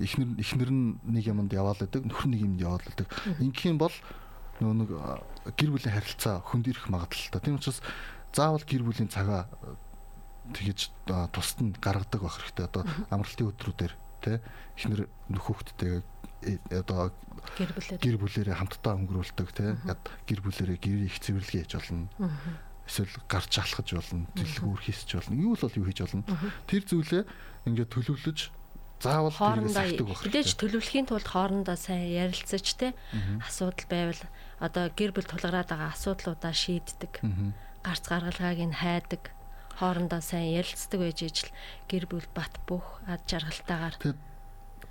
[0.00, 3.08] эхнэр эхнэр нь нэг юмд яваал гэдэг нөхөр нэг юмд яваал гэдэг
[3.64, 3.94] юм бол
[4.60, 4.90] нөө нэг
[5.56, 7.80] гэр бүлийн харилцаа хөндөрөх магадлалтай тийм учраас
[8.34, 9.48] заавал гэр бүлийн цагаа
[10.52, 10.92] тэгэж
[11.32, 12.68] тусад нь гаргадаг байх хэрэгтэй.
[12.68, 14.36] Одоо амралтын өдрүүдээр тий
[14.76, 16.04] эхнэр нөхөختтэй
[16.44, 17.12] э, одоо
[17.56, 19.72] гэр бүлээрээ хамтдаа өнгөрүүлдэг тий
[20.28, 22.08] гэр бүлээрээ гэр их цэвэрлэгээ хийж болно
[22.84, 25.34] эсвэл гарч алхаж болно, дэлгүүр хийсч болно.
[25.40, 26.24] Юу л бол юу хийж болно.
[26.68, 27.22] Тэр зүйлээ
[27.64, 28.38] ингээд төлөвлөж
[29.00, 30.22] заавал тэрээс авдаг байх.
[30.24, 32.92] Мэдээж төлөвлөхийн тулд хоорондоо сайн ярилцаж те
[33.40, 34.22] асуудал байвал
[34.60, 37.24] одоо гэр бүл тулгараад байгаа асуудлуудаа шийддэг.
[37.84, 39.32] Гарц гаргалгааг нь хайдаг.
[39.80, 41.50] Хоорондоо сайн ярилцдаг байж ижил
[41.88, 43.96] гэр бүл бат бөх ад жаргалтайгаар.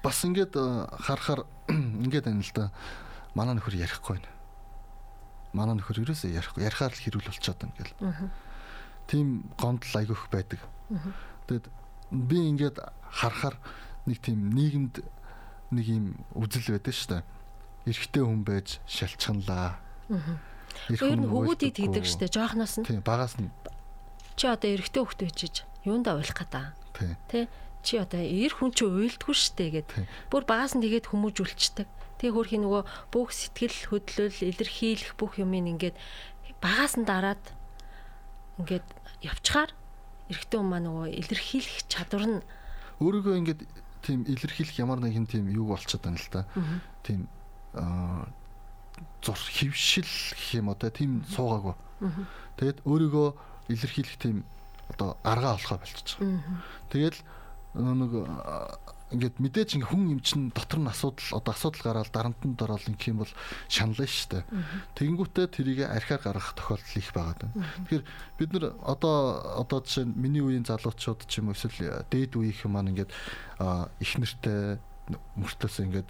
[0.03, 0.65] Бас ингээд э,
[0.99, 1.47] харахаар
[2.03, 2.65] ингээд байна л да.
[3.33, 4.29] Манай нөхөр ярихгүй байна
[5.53, 7.93] манай нөхөр ерөөсөө ярихгүй ярихаар л хэрүүл болчиход байна гэл.
[9.07, 10.61] Тийм гомдол айгүйх байдаг.
[11.47, 11.65] Тэгэд
[12.11, 12.77] би ингээд
[13.13, 13.55] харахаар
[14.05, 14.95] нэг тийм нийгэмд
[15.71, 17.23] нэг юм үзэл байдаг шүү дээ.
[17.87, 19.77] Эрэгтэй хүн байж шалчханлаа.
[20.89, 22.35] Ер нь хөвгүүдийг тэгдэг шүү дээ.
[22.35, 22.87] Жоохноос нь.
[22.87, 23.51] Тийм багаас нь
[24.35, 26.73] чи одоо эрэгтэй хөвгт үжиж юундаа уйлах гэдэг.
[26.97, 27.13] Тий.
[27.29, 27.39] Тэ
[27.85, 29.89] чи одоо эр хүн чи уйлдгүй штэ гэд.
[30.33, 31.87] Бүр багаас нь тэгээд хүмүүжүүлчихдэг.
[32.23, 35.95] Тэгээ хөрхийн нөгөө бүх сэтгэл хөдлөл илэрхийлэх бүх юмыг ингээд
[36.63, 37.43] багаас нь дараад
[38.63, 38.87] ингээд
[39.27, 39.75] явчихаар
[40.31, 42.39] эрэгтэй хүн маань нөгөө илэрхийлэх чадвар нь
[43.03, 43.61] өөрийгөө ингээд
[44.07, 46.47] тийм илэрхийлэх ямар нэгэн тийм юу болчиход байна л да.
[47.03, 47.27] Тийм
[47.75, 48.31] аа
[49.19, 51.75] зур хөвшил гэх юм одоо тийм суугаагүй.
[52.55, 53.27] Тэгээд өөрийгөө
[53.67, 54.47] илэрхийлэх тийм
[54.91, 56.39] одоо аргаа олохоо болчихж байгаа.
[56.87, 57.19] Тэгэл
[57.75, 58.11] нэг
[59.11, 63.11] ингээд мэдээж ингээ хүн юм чин дотор нь асуудал одоо асуудал гараад дарамтанд ороод ингэх
[63.11, 63.33] юм бол
[63.69, 64.43] шанална шүү дээ.
[64.97, 67.49] Тэгэнгүүтээ тэрийг архиар гаргах тохиолдол их байгаа.
[67.85, 68.03] Тэгэхээр
[68.39, 69.15] бид нар одоо
[69.61, 73.11] одоо жишээ нь миний үеийн залуучууд ч юм уу эсвэл дээд үеийнхэн маань ингээд
[74.01, 74.81] их нэртэй
[75.37, 76.09] мөртлөөс ингээд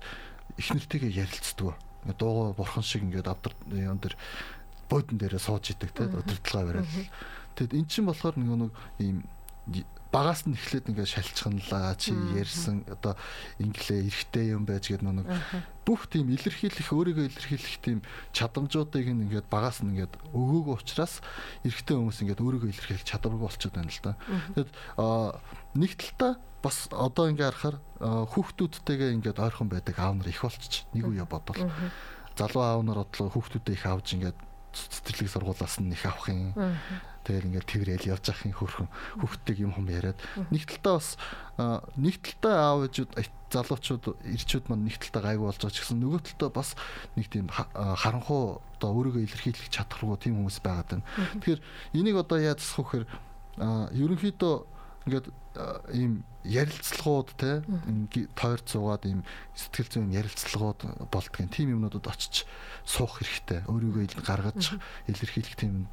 [0.58, 1.76] их нэртэйгээ ярилцдаг.
[2.20, 4.16] Дуугаа бурхан шиг ингээд авдар юм дээр
[4.88, 6.92] буудан дээрээ сууж идэг те удирдлагаа бариад.
[7.56, 9.18] Тэгэд эн чинь болохоор нэг нэг ийм
[10.14, 13.18] багаас нь эхлээд ингээд шалчханлаа чи ярьсан одоо
[13.58, 15.28] инглээ эрэхтэй юм байж гэдэг нэг
[15.82, 18.00] бүх тийм илэрхийлэх өөрийгөө илэрхийлэх тийм
[18.30, 21.26] чадамжуудыг ингээд багаас нь ингээд өгөөг учраас
[21.66, 24.14] эрэхтэй хүмүүс ингээд өөрийгөө илэрхийлэх чадваргүй болчиход байна л да.
[24.54, 24.72] Тэгэд
[25.82, 31.10] нэг талдаа бас одоо ингээ харахаар хүүхдүүдтэйгээ ингээд ойрхон байдаг аав нар их болчих нэг
[31.10, 31.68] үе бодвол.
[32.38, 34.38] Залуу аав нар бодлоо хүүхдүүдээ их авч ингээд
[34.72, 36.56] цэцэрлэг сургуулаас нь их авах юм.
[37.24, 38.90] Тэгэл ингээд тэрэл явж юм хөрхөн
[39.24, 40.20] хүүхдтэй юм хум яриад
[40.52, 41.16] нэг талтаа бас
[41.96, 43.12] нэг талтаа аав ээжүүд
[43.54, 46.70] залуучууд ирчүүд маань нэг талтаа гайгүй болж байгаа ч гэсэн нөгөө талтаа бас
[47.16, 51.08] нэг тийм харанхуу одоо өөрийгөө илэрхийлэх чадхаргүй тийм хүмүүс байгаад байна.
[51.40, 51.62] Тэгэхээр
[51.96, 54.56] энийг одоо яаж засах вэ гэхээр ерөнхийдөө
[55.08, 55.28] ингээд
[55.94, 57.64] ийм ярилцлагууд те
[58.36, 59.22] тойрч суугаад ийм
[59.56, 62.48] сэтгэл зүйн ярилцлагууд болдгийн тийм юмнуудад очиж
[62.88, 63.68] суух хэрэгтэй.
[63.68, 65.88] Өөрийгөө гаргаж илэрхийлэх тийм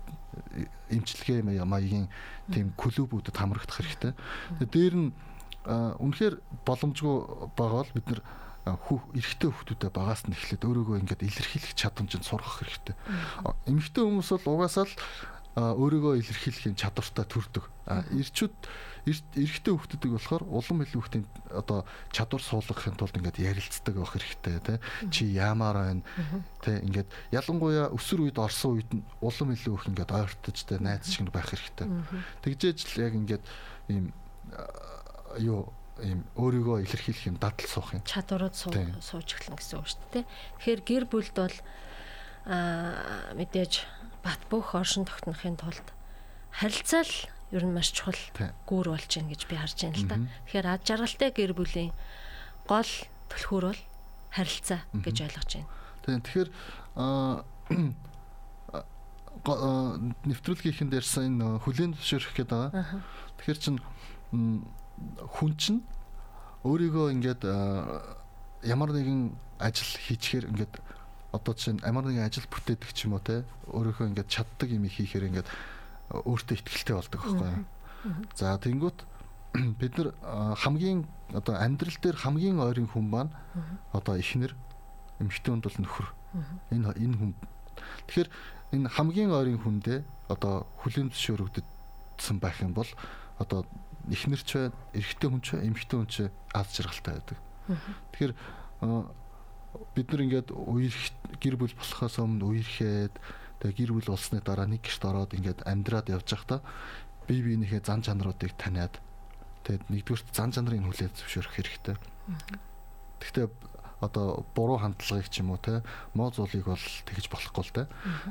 [0.91, 2.07] эмчилгээ маягийн
[2.51, 4.13] тийм клубүүдэд хамрагдах хэрэгтэй.
[4.63, 5.09] Дээр нь
[5.67, 7.17] үнэхээр боломжгүй
[7.59, 8.23] байгаа бол бид нар
[8.65, 12.95] хүү эрэгтэй хүмүүстэй багаас нь эхлээд өөрийгөө ингээд илэрхийлэх чадамжинд сургах хэрэгтэй.
[13.67, 14.95] Эмэгтэй хүмүүс бол угаасаа л
[15.57, 17.65] өөрийгөө илэрхийлэх чадвартай төрдөг.
[18.15, 18.57] Ирчүүд
[19.07, 21.25] эрэгтэй хүмүүсдэг болохоор улам илүү хүмүүсийн
[21.57, 24.79] одоо чадвар суулгахын тулд ингээд ярилцдаг байх хэрэгтэй тий.
[25.09, 26.03] Чи яамаар байна
[26.61, 31.09] тий ингээд ялангуяа өсөр үед орсон үед нь улам илүү их ингээд ойртож тий найз
[31.09, 31.89] шиг байх хэрэгтэй.
[32.45, 33.45] Тэгжээж л яг ингээд
[33.89, 34.13] ийм
[35.39, 38.03] юу ийм өөрийгөө илэрхийлэх юм дадал суух юм.
[38.05, 40.25] Чадварууд сууж эхлэн гэсэн үг шүү дээ.
[40.61, 41.57] Тэгэхээр гэр бүлд бол
[42.49, 43.85] аа мэдээж
[44.25, 45.87] бат бөх оршин тогтнохын тулд
[46.57, 47.15] харилцаа л
[47.51, 48.19] ер нь маш чухал
[48.67, 50.17] гүүр болж байна гэж би харж байна л да.
[50.47, 51.91] Тэгэхээр ад жаргалтай гэр бүлийн
[52.67, 52.93] гол
[53.31, 53.83] түлхүүр бол
[54.31, 56.23] харилцаа гэж ойлгож байна.
[56.23, 56.49] Тэгэхээр
[59.41, 63.03] нэвтрүүлгийнхэн дээрсэн энэ хүлэн зөвшөөрөх гэдэг байгаа.
[63.41, 63.77] Тэгэхээр чин
[64.31, 65.77] хүн чин
[66.63, 67.43] өөрийгөө ингээд
[68.69, 70.75] ямар нэгэн ажил хийчихээр ингээд
[71.33, 75.29] одоо чинь ямар нэгэн ажил бүтээдэг ч юм уу те өөрийнхөө ингээд чаддаг юм хийхээр
[75.33, 75.49] ингээд
[76.11, 77.65] өөртөө ихтгэлтэй болдог байхгүй.
[78.35, 79.07] За тэнгуут
[79.81, 80.09] бид нар
[80.59, 83.33] хамгийн одоо амьдрал дээр хамгийн ойрын хүн маань
[83.93, 84.55] одоо ихнэр
[85.19, 86.09] эмэгтэй хүнд бол нөхөр.
[86.71, 87.33] Энэ энэ хүн.
[88.07, 88.29] Тэгэхээр
[88.75, 89.99] энэ хамгийн ойрын хүндээ
[90.31, 92.91] одоо хүлээн зөвшөөрөгдсөн байх юм бол
[93.39, 93.67] одоо
[94.11, 96.17] ихнэр ч бай, эрэгтэй хүн ч эмэгтэй хүн ч
[96.55, 97.39] аз жаргалтай байдаг.
[98.15, 98.33] Тэгэхээр
[99.95, 103.15] бид нар ингээд үерх гэр бүл болохоос өмнө үерхэд
[103.61, 106.61] Тэгээ гэр бүл болсны дараа нэг гэрт ороод ингээд амьдраад явж байхдаа
[107.29, 108.97] бие биенийхээ зан чанаруудыг таниад
[109.69, 111.97] тэгээд нэгдүгürt зан чанарын хүлээд зөвшөөрөх хэрэгтэй.
[113.21, 113.47] Гэхдээ
[114.01, 115.85] одоо буруу хандлагыг ч юм уу те
[116.17, 117.83] муу зулыг бол тэгж болохгүй л те.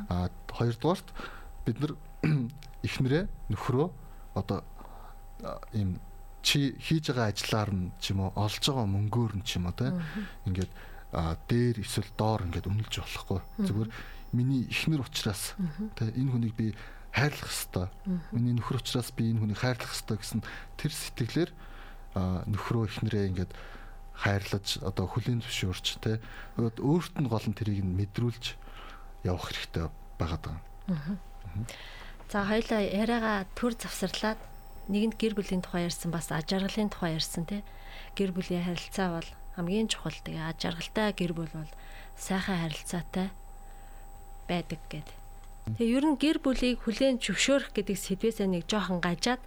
[0.10, 1.08] А хоёрдугаарт
[1.66, 1.94] бид нар
[2.88, 3.88] эхнэрээ нөхрөө
[4.34, 4.66] одоо
[5.78, 6.02] ийм
[6.42, 9.78] чи хийж байгаа ажиллаар нь ч юм уу олж байгаа мөнгөөр нь ч юм уу
[9.78, 9.94] те
[10.50, 10.72] ингээд
[11.46, 13.40] дээр эсвэл доор ингээд үнэлж болохгүй.
[13.62, 13.90] Зүгээр
[14.32, 15.58] миний ихнэр ухраас
[15.98, 16.68] тэ энэ хүнийг би
[17.14, 17.90] хайрлах хэвээр
[18.32, 20.42] миний нөхөр ухраас би энэ хүнийг хайрлах хэвээр гэсэн
[20.78, 21.52] тэр сэтгэлээр
[22.50, 23.52] нөхрөө ихнэрээ ингээд
[24.20, 26.20] хайрлаж одоо хүлийн зөвшөөрч тэ
[26.60, 28.60] өөрт нь гол нь тэрийг нь мэдрүүлж
[29.24, 29.88] явах хэрэгтэй
[30.20, 31.18] байгаад байгаа.
[32.30, 34.40] За хоёлаа яриагаа төр завсарлаад
[34.92, 37.64] нэгэнд гэр бүлийн тухай ярьсан бас аж аргалын тухай ярьсан тий.
[38.18, 40.14] Гэр бүлийн харилцаа бол хамгийн чухал.
[40.14, 41.72] Тэгээ аж аргалтай гэр бүл бол
[42.20, 43.32] сайхан харилцаатай
[44.50, 45.10] байдаг гэд.
[45.78, 49.42] Тэгээ ер нь гэр бүлийг хүлээн зөвшөөрөх гэдэг сэдвээсээ нэг жоохон гажаад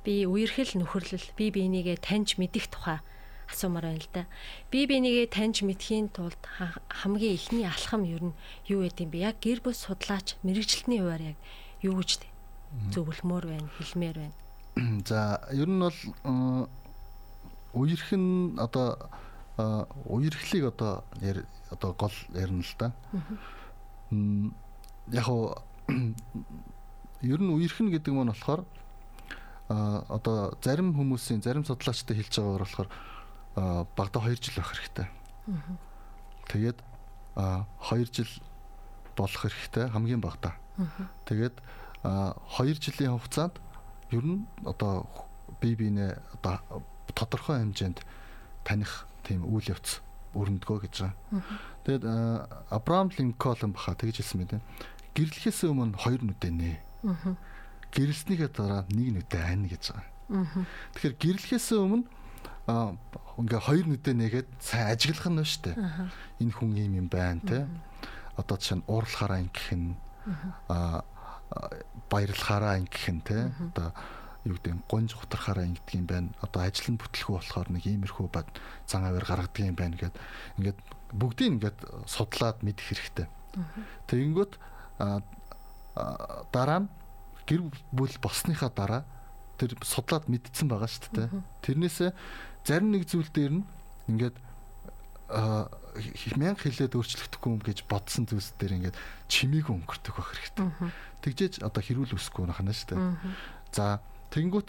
[0.00, 3.04] би үерхэл нөхөрлөл би бинийгээ таньж мэдих тухай
[3.48, 4.24] асуумаар байна л да.
[4.72, 6.40] Би бинийгээ таньж мэдхийн тулд
[6.88, 8.36] хамгийн ихний алхам ер нь
[8.68, 9.18] юу гэдэг юм бэ?
[9.28, 11.38] Яг гэр бүл судлаач мэрэгчлэлтний хуваар яг
[11.84, 12.24] юу гэж
[12.92, 14.36] зөвлөмөр байна, хэлмээр байна.
[15.08, 16.00] За ер нь бол
[17.74, 18.96] үерх нь одоо
[20.08, 21.04] үерхлийг одоо
[21.70, 22.92] одоо гол ярина л да.
[25.12, 25.54] Яг уу
[27.22, 28.64] ер нь үерхэн гэдэг маань болохоор
[29.68, 32.88] а одоо зарим хүмүүсийн зарим судлаачтай хэлж байгаагаар болохоор
[33.96, 35.08] багада 2 жил байх хэрэгтэй.
[36.48, 36.78] Тэгээд
[37.36, 38.30] 2 жил
[39.16, 40.52] болох хэрэгтэй хамгийн багада.
[41.24, 41.56] Тэгээд
[42.04, 43.56] 2 жилийн хугацаанд
[44.12, 45.06] ер нь одоо
[45.60, 48.04] бие биенээ одоо тодорхой хэмжээнд
[48.64, 50.00] таних тийм үйл явц
[50.34, 51.14] өрнөдгөө гэж байгаа.
[51.84, 52.04] Тэгээд
[52.72, 54.56] Абрам Линкольн баха тэгж хэлсэн мэт.
[55.12, 56.80] Гэрлэхээс өмнө хоёр нүдэ нэ.
[57.92, 60.08] Гэрэлснийхээ дараа нэг нүдэ айн гэж байгаа.
[60.96, 62.08] Тэгэхээр гэрлэхээс өмнө
[62.66, 62.96] а
[63.36, 65.76] ингээ хоёр нүдэ нэгээд сайн ажиглах нь шүү дээ.
[66.40, 67.68] Энэ хүн ийм юм байна те.
[68.40, 69.92] Одоо жишээ нь уурлахаараа ингэх нь
[70.72, 71.04] а
[72.08, 73.52] баярлахаараа ингэх нь те.
[73.52, 73.92] Одоо
[74.44, 76.28] юу гэдэг нь гонж гутрахаараа ингэдэг юм байна.
[76.44, 78.48] Одоо ажил нь бүтлэхүү болохоор нэг иймэрхүү бад
[78.86, 80.14] зан аваар гаргадаг юм байна гэд
[80.60, 80.78] ингээд
[81.12, 83.26] бүгдийг ингээд судлаад мэдэх хэрэгтэй.
[84.10, 84.52] Тэгэнгүүт
[86.52, 86.88] дараа нь
[87.46, 87.60] гэр
[87.92, 89.02] бүл болсныхаа дараа
[89.56, 91.28] тэр судлаад мэдсэн байгаа шүү дээ.
[91.62, 92.10] Тэрнээсээ
[92.66, 93.64] зарим нэг зүйл дээр нь
[94.10, 94.36] ингээд
[96.36, 98.96] мянга хилээд өөрчлөгдөхгүй юм гэж бодсон зүйлс дээр ингээд
[99.30, 100.68] чимээг өнгөртөх байх хэрэгтэй.
[101.22, 103.00] Тэгжээж одоо хэрүүл үсэхгүй нахана шүү дээ.
[103.72, 104.02] За
[104.34, 104.68] Тэнгүүт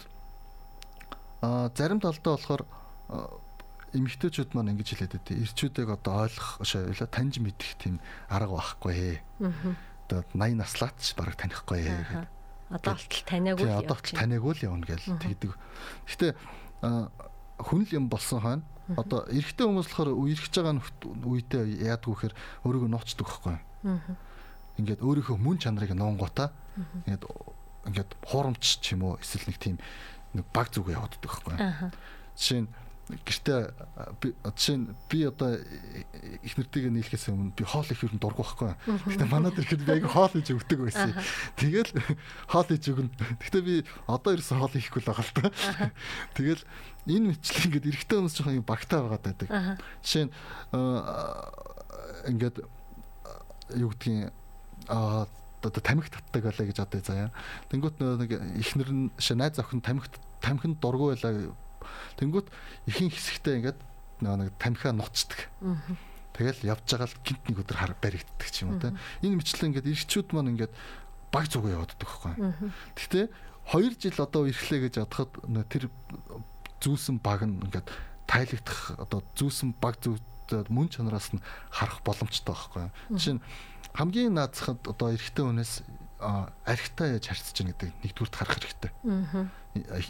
[1.42, 2.62] а зарим талдаа болохоор
[3.96, 7.98] эмэгтэйчүүд маань ингэж хэлээд байдیں۔ Ирчүүдийг одоо ойлгох шойлоо таньж мэдэх тийм
[8.30, 9.20] арга байхгүй.
[10.06, 12.30] Одоо 80 наслаач бараг танихгүй гэдэг.
[12.70, 15.52] Одоо болтол таниагүй л одоо болтол таниагүй л явна гэж тэгдэг.
[16.06, 16.26] Гэтэ
[17.58, 20.82] хүн л юм болсон хойно одоо эрэгтэй хүмүүс болохоор үерхэж байгаа
[21.26, 23.58] үедээ яадгүй хэр өөрийгөө нууцдаг байхгүй.
[24.78, 26.54] Ингээд өөрийнхөө мөн чанарыг нуунгуудаа
[27.06, 27.26] ингээд
[27.86, 29.76] ингээд хуурамч ч юм уу эсвэл нэг тийм
[30.34, 31.56] нэг баг зүг явагддаг байхгүй.
[32.36, 32.70] Жишээ нь
[33.06, 33.70] гэртээ
[34.42, 35.54] жишээ нь би одоо
[36.42, 38.74] их нэртэйгээ нийлэхээс өмнө би хоол их юм дургу байхгүй.
[38.82, 41.14] Гэтэ манад ирэхэд би аяг хоол хийж өгдөг байсан.
[41.54, 41.94] Тэгэл
[42.50, 43.14] хоол хийж өгнө.
[43.46, 45.46] Гэтэ би одоо ерөөсөө хоол хийхгүй л байгаа л та.
[46.34, 46.62] Тэгэл
[47.06, 49.48] энэ мэтлэг ингээд эрэхтэй хүмүүс жоохон багтаа байгаад байдаг.
[50.02, 50.32] Жишээ нь
[52.34, 52.56] ингээд
[53.78, 54.34] юу гэдгийг
[54.90, 55.30] аа
[55.68, 57.30] одоо тамхи татдаг байлаа гэж одоо заяа.
[57.70, 58.30] Тэнгүүт нэг
[58.62, 60.08] ихнэр нь найз охин тамхи
[60.40, 61.52] тамхинд дургу байлаа.
[62.18, 62.48] Тэнгүүт
[62.86, 63.78] ихэнх хэсэгтээ ингээд
[64.22, 65.50] нэг тамхиа нуцдаг.
[66.36, 68.92] Тэгэл явж байгаа л гинт нэг өдөр хар баригддаг ч юм уу те.
[69.24, 70.72] Энэ мэтлэн ингээд ирчүүд маань ингээд
[71.32, 72.34] баг зүгөө явааддаг байхгүй.
[72.92, 73.26] Гэхдээ
[73.72, 75.32] 2 жил одоо ирэхлээ гэж бодоход
[75.72, 75.88] тэр
[76.84, 77.88] зүүсэн баг нь ингээд
[78.28, 80.20] тайлагдах одоо зүүсэн баг зүг
[80.70, 82.86] мөн чанараас нь харах боломжтой байхгүй.
[83.16, 83.42] Жишээ нь
[83.96, 85.72] хамгийн наацхад одоо эрэгтэй хүнээс
[86.20, 88.92] архитаа яаж харьцаж байгаа гэдэг нэгдүгürt харах хэрэгтэй.
[89.04, 89.48] Аа.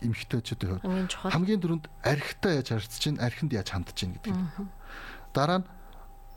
[0.06, 4.34] Эмэгтэйчүүдийн хувьд хамгийн түрүүнд архитаа яаж харьцаж байна, архинд яаж хандж байна гэдэг.
[5.34, 5.66] Дараа нь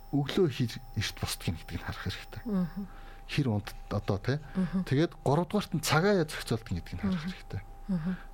[0.09, 2.41] өглөө хэр эрт босдгийг гэдгийг харах хэрэгтэй.
[2.49, 2.65] Аа.
[3.29, 4.37] Хэр унд одоо тий.
[4.89, 7.61] Тэгээд 3 дугаарт нь цагаа яаж зохицуулдаг гэдгийг харах хэрэгтэй.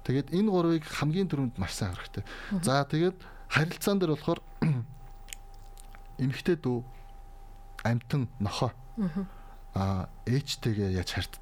[0.07, 2.23] Тэгээд энэ гурвыг хамгийн түрүүнд маш сайн харах хэрэгтэй.
[2.63, 3.17] За тэгээд
[3.51, 4.39] харилцаан дээр болохоор
[6.23, 6.79] эмэгтэй дүү
[7.83, 8.71] амтан нохоо
[9.75, 11.33] аа ээжтэйгээ яаж харт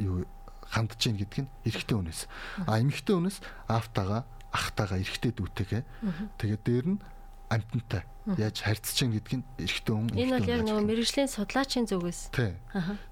[0.00, 0.24] юу
[0.70, 2.20] хандж гин гэдг нь эрэгтэй хүнээс
[2.66, 5.82] а эмэгтэй хүнээс аавтайгаа ахтайгаа эрэгтэй дүүтэйгээ.
[6.38, 7.00] Тэгээд дээр нь
[7.50, 8.02] амтантай
[8.38, 12.32] яаж харьцаж гин гэдг нь эрэгтэй хүн энэ бол яг нөгөө мэрэгжлийн судлаачийн зүгээс.
[12.32, 12.56] Тий.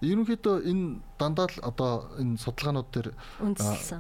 [0.01, 3.09] Ерөнхийдөө энэ дандаа л одоо энэ судалгаанууд дээр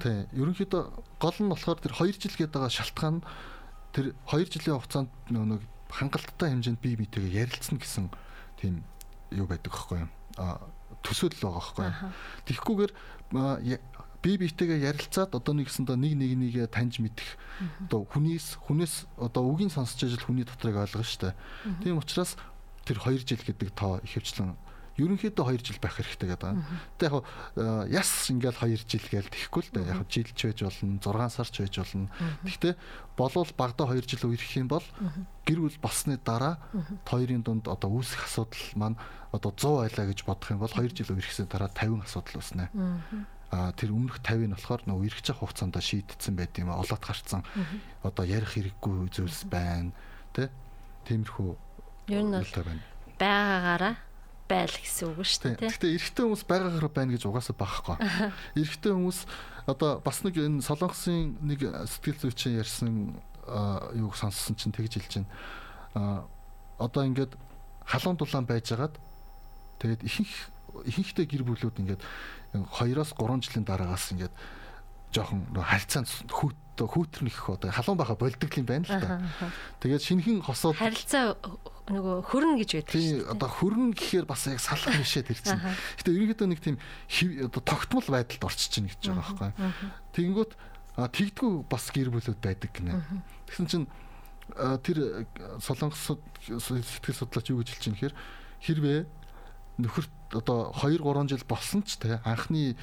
[0.01, 0.83] тий ерөнхийдөө
[1.21, 3.21] гол нь болохоор тэр 2 жил гээд байгаа шалтгаан
[3.93, 5.61] тэр 2 жилийн хугацаанд нөгөө
[5.93, 8.09] хангалттай хэмжээнд бие биетэйгээ ярилцсан гэсэн
[8.57, 8.81] тийм
[9.35, 10.11] юу байдаг аахгүй юу?
[11.03, 11.95] Төсөөлөл байгаа аахгүй юу?
[12.47, 12.93] Тэгэхгүйгээр
[14.23, 17.27] бие биетэйгээ ярилцаад одоо нэгсэндээ нэг нэг нэгэ таньж мэдэх
[17.91, 21.35] одоо хүнээс хүнээс одоо үгийн сонсч ажил хүний дотрыг ойлгоно шүү дээ.
[21.83, 22.39] Тийм учраас
[22.87, 24.55] тэр 2 жил гэдэг тоо ихэвчлэн
[25.01, 26.53] ерөнхийдөө 2 жил байх хэрэгтэй гэдэг.
[27.01, 27.25] Тэ яг
[27.89, 29.89] яс ингээл 2 жил гээл тэхгүй л дээ.
[29.89, 32.09] Яг жилч байж болно, 6 сарч байж болно.
[32.45, 32.75] Гэхдээ
[33.17, 34.85] болвол багада 2 жил үерхэх юм бол
[35.49, 36.61] гэр бүл болсны дараа
[37.09, 39.01] хоёрын дунд одоо үүсэх асуудал маань
[39.33, 42.69] одоо 100 байлаа гэж бодох юм бол 2 жил үерхсэний дараа 50 асуудал үүснэ.
[43.53, 46.81] Тэр өмнөх 50 нь болохоор нөгөө үерхэж явах хугацаанд шийдтсэн байт юм а.
[46.81, 47.45] Олоод гарцсан.
[48.01, 49.93] Одоо ярих хэрэггүй зүйлс байна.
[50.33, 50.49] Тэ?
[51.05, 51.53] Тиймэрхүү
[52.09, 52.41] ер нь
[53.21, 53.95] байгаагаараа
[54.53, 55.73] байл гэсэн үг шүү дээ.
[55.73, 57.97] Гэхдээ эрэгтэй хүмүүс байгаагаар байна гэж угаасаа багхгүй.
[58.61, 59.19] Эрэгтэй хүмүүс
[59.65, 63.17] одоо бас нэг энэ солонгосын нэг сэтгэл зүйчин ярьсан
[63.97, 66.29] юуг сонссон чинь тэгж хэлж байна.
[66.77, 67.33] Одоо ингээд
[67.87, 68.95] халуун дулаан байжгаад
[69.81, 70.33] тэгээд ихэнх
[70.87, 72.03] ихэнхдээ гэр бүлүүд ингээд
[72.53, 74.35] 2-оос 3 жилийн дараагаас ингээд
[75.13, 79.21] жоохон харьцаанд хүүт хүүтрнэх одоо халуун байха болдог юм байна л да.
[79.85, 81.37] Тэгээд шинхэн хосууд харилцаа
[81.93, 83.31] нөгөө хөрнө гэж байдаг шүү дээ.
[83.33, 85.61] Одоо хөрнө гэхээр бас яг салах бишээ тэр чинь.
[86.01, 86.77] Гэтэ ерөнхийдөө нэг тийм
[87.47, 89.73] одоо тогтмол байдалд орчиж чинь гэж байгаа байхгүй.
[90.17, 90.53] Тэгэнгүүт
[90.97, 92.97] тэгдгүү бас гэр бүлүүд байдаг гинэ.
[93.49, 93.87] Тэгсэн чинь
[94.57, 95.29] тэр
[95.61, 96.17] солонгос
[96.49, 97.99] сэтгэл судлаач юу гэж хэлж чинь
[98.65, 99.07] хэрвээ
[99.81, 102.77] нөхөрт одоо 2 3 жил болсон ч те анхны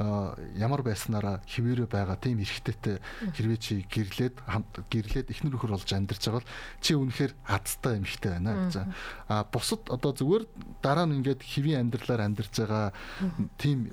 [0.00, 2.96] ямар байснараа хിവэрэ байгаа тийм эрхтэйтэй
[3.36, 4.40] хэрвээ чи гэрлээд
[4.88, 8.74] гэрлээд ихнэр өхөр болж амьдарч байгаа бол чи үнэхээр азтай эмхтэй байна гэж.
[9.28, 10.44] А бусад одоо зүгээр
[10.80, 12.96] дараа нь ингээд хэвийн амьдралаар амьдарч байгаа
[13.60, 13.92] тийм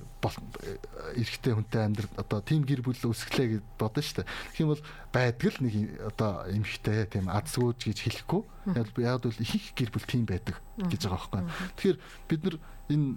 [1.15, 4.31] эрхтэй хүнтэй амьдрал одоо тийм гэр бүл үүсгэлээ гэж бодно шүү дээ.
[4.55, 5.75] Тэгэх юм бол байдаг л нэг
[6.07, 8.41] одоо эмхтэй тийм азгүй гэж хэлэхгүй.
[8.79, 11.43] Яг бол их гэр бүл тийм байдаг гэж байгаа байхгүй.
[11.75, 11.99] Тэгэхээр
[12.31, 12.55] бид нар
[12.87, 13.07] энэ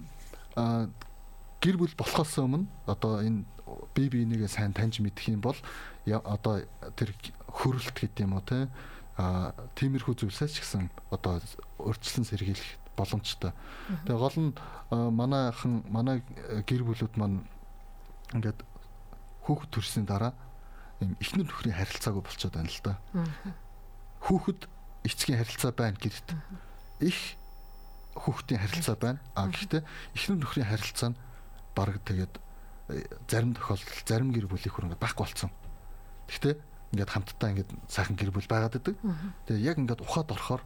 [1.61, 3.45] гэр бүл болохоос өмнө одоо энэ
[3.95, 5.57] бие биенийгээ сайн таньж мэдэх юм бол
[6.09, 6.65] одоо
[6.97, 7.15] тэр
[7.47, 8.69] хөрөлт гэдэг юм уу те
[9.21, 11.45] а тиймэрхүү зүйлсээс ч гэсэн одоо
[11.79, 13.53] өөрчлөн сэргийлэх боломжтой.
[14.09, 14.51] Тэгээ гол нь
[14.91, 16.25] манайхан манай
[16.65, 17.45] гэр бүлүүд маань
[18.33, 18.65] ингээд
[19.45, 20.33] хүүхэд төрсний дараа
[21.05, 22.95] юм ихнэр нөхрийн харилцаагүй болчиход байна л да.
[24.25, 24.61] Хүүхэд
[25.05, 26.29] эцгийн харилцаа байна гэрэт
[27.05, 27.37] их
[28.17, 29.21] хүүхдийн харилцаа байна.
[29.37, 29.85] А гэхдээ
[30.17, 31.21] ихнэр нөхрийн харилцаа нь
[31.75, 32.35] баг тэгээд
[32.91, 35.51] э, зарим тохиолдолд зарим гэр бүлийн хөр ингээд байхгүй болсон.
[36.29, 36.55] Гэхдээ
[36.95, 38.97] ингээд хамтдаа ингээд сайхан гэр бүл байгаад байдаг.
[39.47, 40.63] Тэгээ яг ингээд ухаад орохоор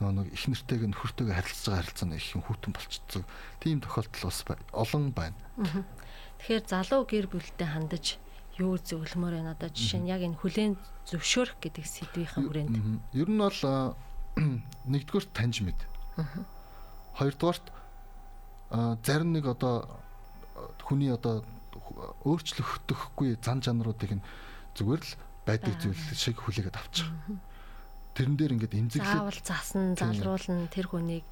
[0.00, 3.24] нөгөө нэг их нэртэйг нөхөртөйгөө харилцаж байгаа харилцаа нь их хүүтэн болчихсон.
[3.60, 4.40] Тийм тохиолдол бас
[4.76, 5.36] олон байна.
[5.56, 8.20] Тэгэхээр залуу гэр бүлтэй хандаж
[8.60, 10.76] юу зөвлөмөр байна одоо жишээ нь яг энэ хүлэн
[11.08, 12.76] зөвшөөрөх гэдэг сэдвийн хүрээнд.
[13.16, 13.60] Ер нь бол
[14.92, 15.80] нэгдүгээр таньж мэд.
[17.16, 17.66] Хоёрдугаарт
[19.00, 19.88] зарим нэг одоо
[20.82, 21.44] хүний одоо
[22.24, 24.26] өөрчлөгдөхгүй зан чанаруудыг нь
[24.76, 25.12] зүгээр л
[25.46, 27.08] байдаг зүйл шиг хүлээгээд авчих.
[28.16, 31.26] Тэрэн дээр ингээд имзэглээд заавал заасан, залруулна тэр хүнийг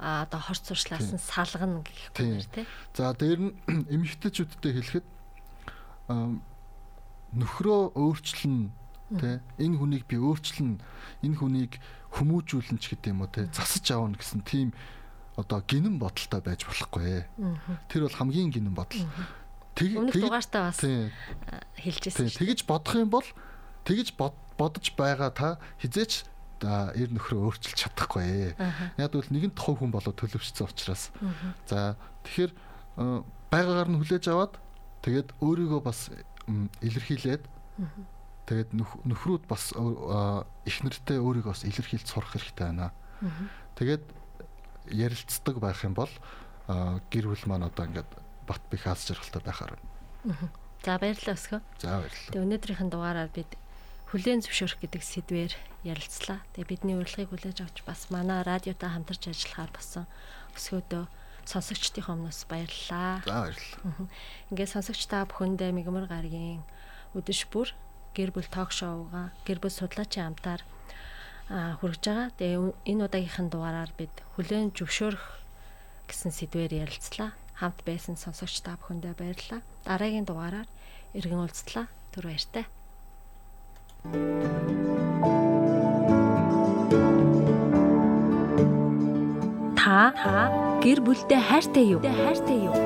[0.00, 2.66] а одоо хорц сурчлаас нь салгана гэхгүй тий.
[2.96, 3.52] За дээр нь
[3.94, 5.06] эмэгтэйчүүдтэй хэлэхэд
[7.38, 8.56] нөхрөө өөрчлөн
[9.20, 9.38] тий.
[9.62, 10.82] Энэ хүнийг би өөрчлөн
[11.22, 11.78] энэ хүнийг
[12.18, 13.46] хүмүүжүүлэн ч гэдэг юм уу тий.
[13.54, 14.74] Засаж аавна гэсэн тийм
[15.36, 17.26] одоо гинэн бодолтой байж болохгүй.
[17.90, 19.02] Тэр бол хамгийн гинэн бодол.
[19.74, 22.30] Өмнөх дугаартаа бас хэлжсэн.
[22.30, 23.26] Тэгэж бодох юм бол
[23.82, 26.30] тэгэж бодож байгаа та хизээч
[26.62, 28.54] эр нөхрөө өөрчилж чадахгүй.
[28.96, 31.10] Яг бол нэгэн тохов хүн болоод төлөвшсөн учраас.
[31.66, 32.52] За тэгэхээр
[33.50, 34.56] байгаагаар нь хүлээж аваад
[35.02, 36.08] тэгээд өөрийгөө бас
[36.80, 37.42] илэрхийлээд
[38.46, 42.94] тэгээд нөхрүүд бас их нэртэй өөрийгөө бас илэрхийлж сурах хэрэгтэй байна.
[43.74, 44.04] Тэгээд
[44.90, 46.12] ярилцдаг байх юм бол
[46.66, 48.10] гэр бүл маань одоо ингээд
[48.46, 50.50] бат бих хаас жаргалтай байхаар байна.
[50.84, 51.60] За баярлалаа өсгөө.
[51.80, 52.32] За баярлалаа.
[52.32, 53.50] Тэгээ өнөөдрийнхэн дугаараар бид
[54.12, 55.52] хүлээн зөвшөөрөх гэдэг сэдвээр
[55.84, 56.44] ярилцлаа.
[56.52, 60.04] Тэгээ бидний урилгыг хүлээж авч бас манай радиотой хамтарч ажиллахаар басан
[60.56, 61.04] өсгөөдөө
[61.48, 63.24] сонсогчдын өмнөөс баярлалаа.
[63.24, 64.08] За баярлалаа.
[64.52, 66.64] Ингээд сонсогч та бүхэндээ мигмар гаргийн
[67.12, 67.72] өдөш бүр
[68.16, 70.64] гэр бүл ток шоуга гэр бүл судлаачийн амтаар
[71.48, 72.28] хүргэж байгаа.
[72.40, 75.24] Тэгээ энэ удаагийнхын дугаараар бид хүлээн зөвшөөрөх
[76.08, 77.36] гэсэн сэдвээр ярилцлаа.
[77.60, 79.60] Хамт байсан сонсогч та бүхэндээ баярлалаа.
[79.84, 80.68] Дараагийн дугаараар
[81.12, 81.86] иргэн уулзлаа.
[82.16, 82.64] Түр баяртай.
[89.78, 90.10] Та
[90.82, 92.00] гэр бүлдээ хайртай юу?
[92.02, 92.76] Хайртай юу?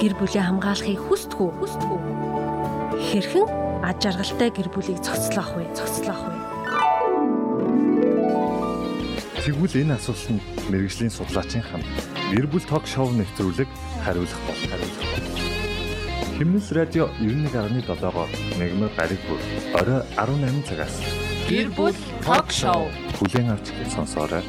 [0.00, 1.52] Гэр бүлээ хамгаалахыг хүсдэг үү?
[3.12, 3.46] Хэрхэн
[3.84, 5.68] аж аргалтай гэр бүлийг зохицлох вэ?
[5.76, 6.49] Зохицлох вэ?
[9.40, 11.80] Тэгвэл энэ асуултанд мэрэгжлийн судлаачийн хам
[12.28, 13.68] гэр бүл ток шоу нэвтрүүлэг
[14.04, 15.28] хариулах бол хариулах бол.
[16.36, 18.28] Химнэс радио 91.7-оор
[18.60, 19.40] мегмар гариг бүр
[19.80, 20.92] орой 18 цагаас
[21.48, 24.44] гэр бүл ток шоу хүлээн авч сонсоорой.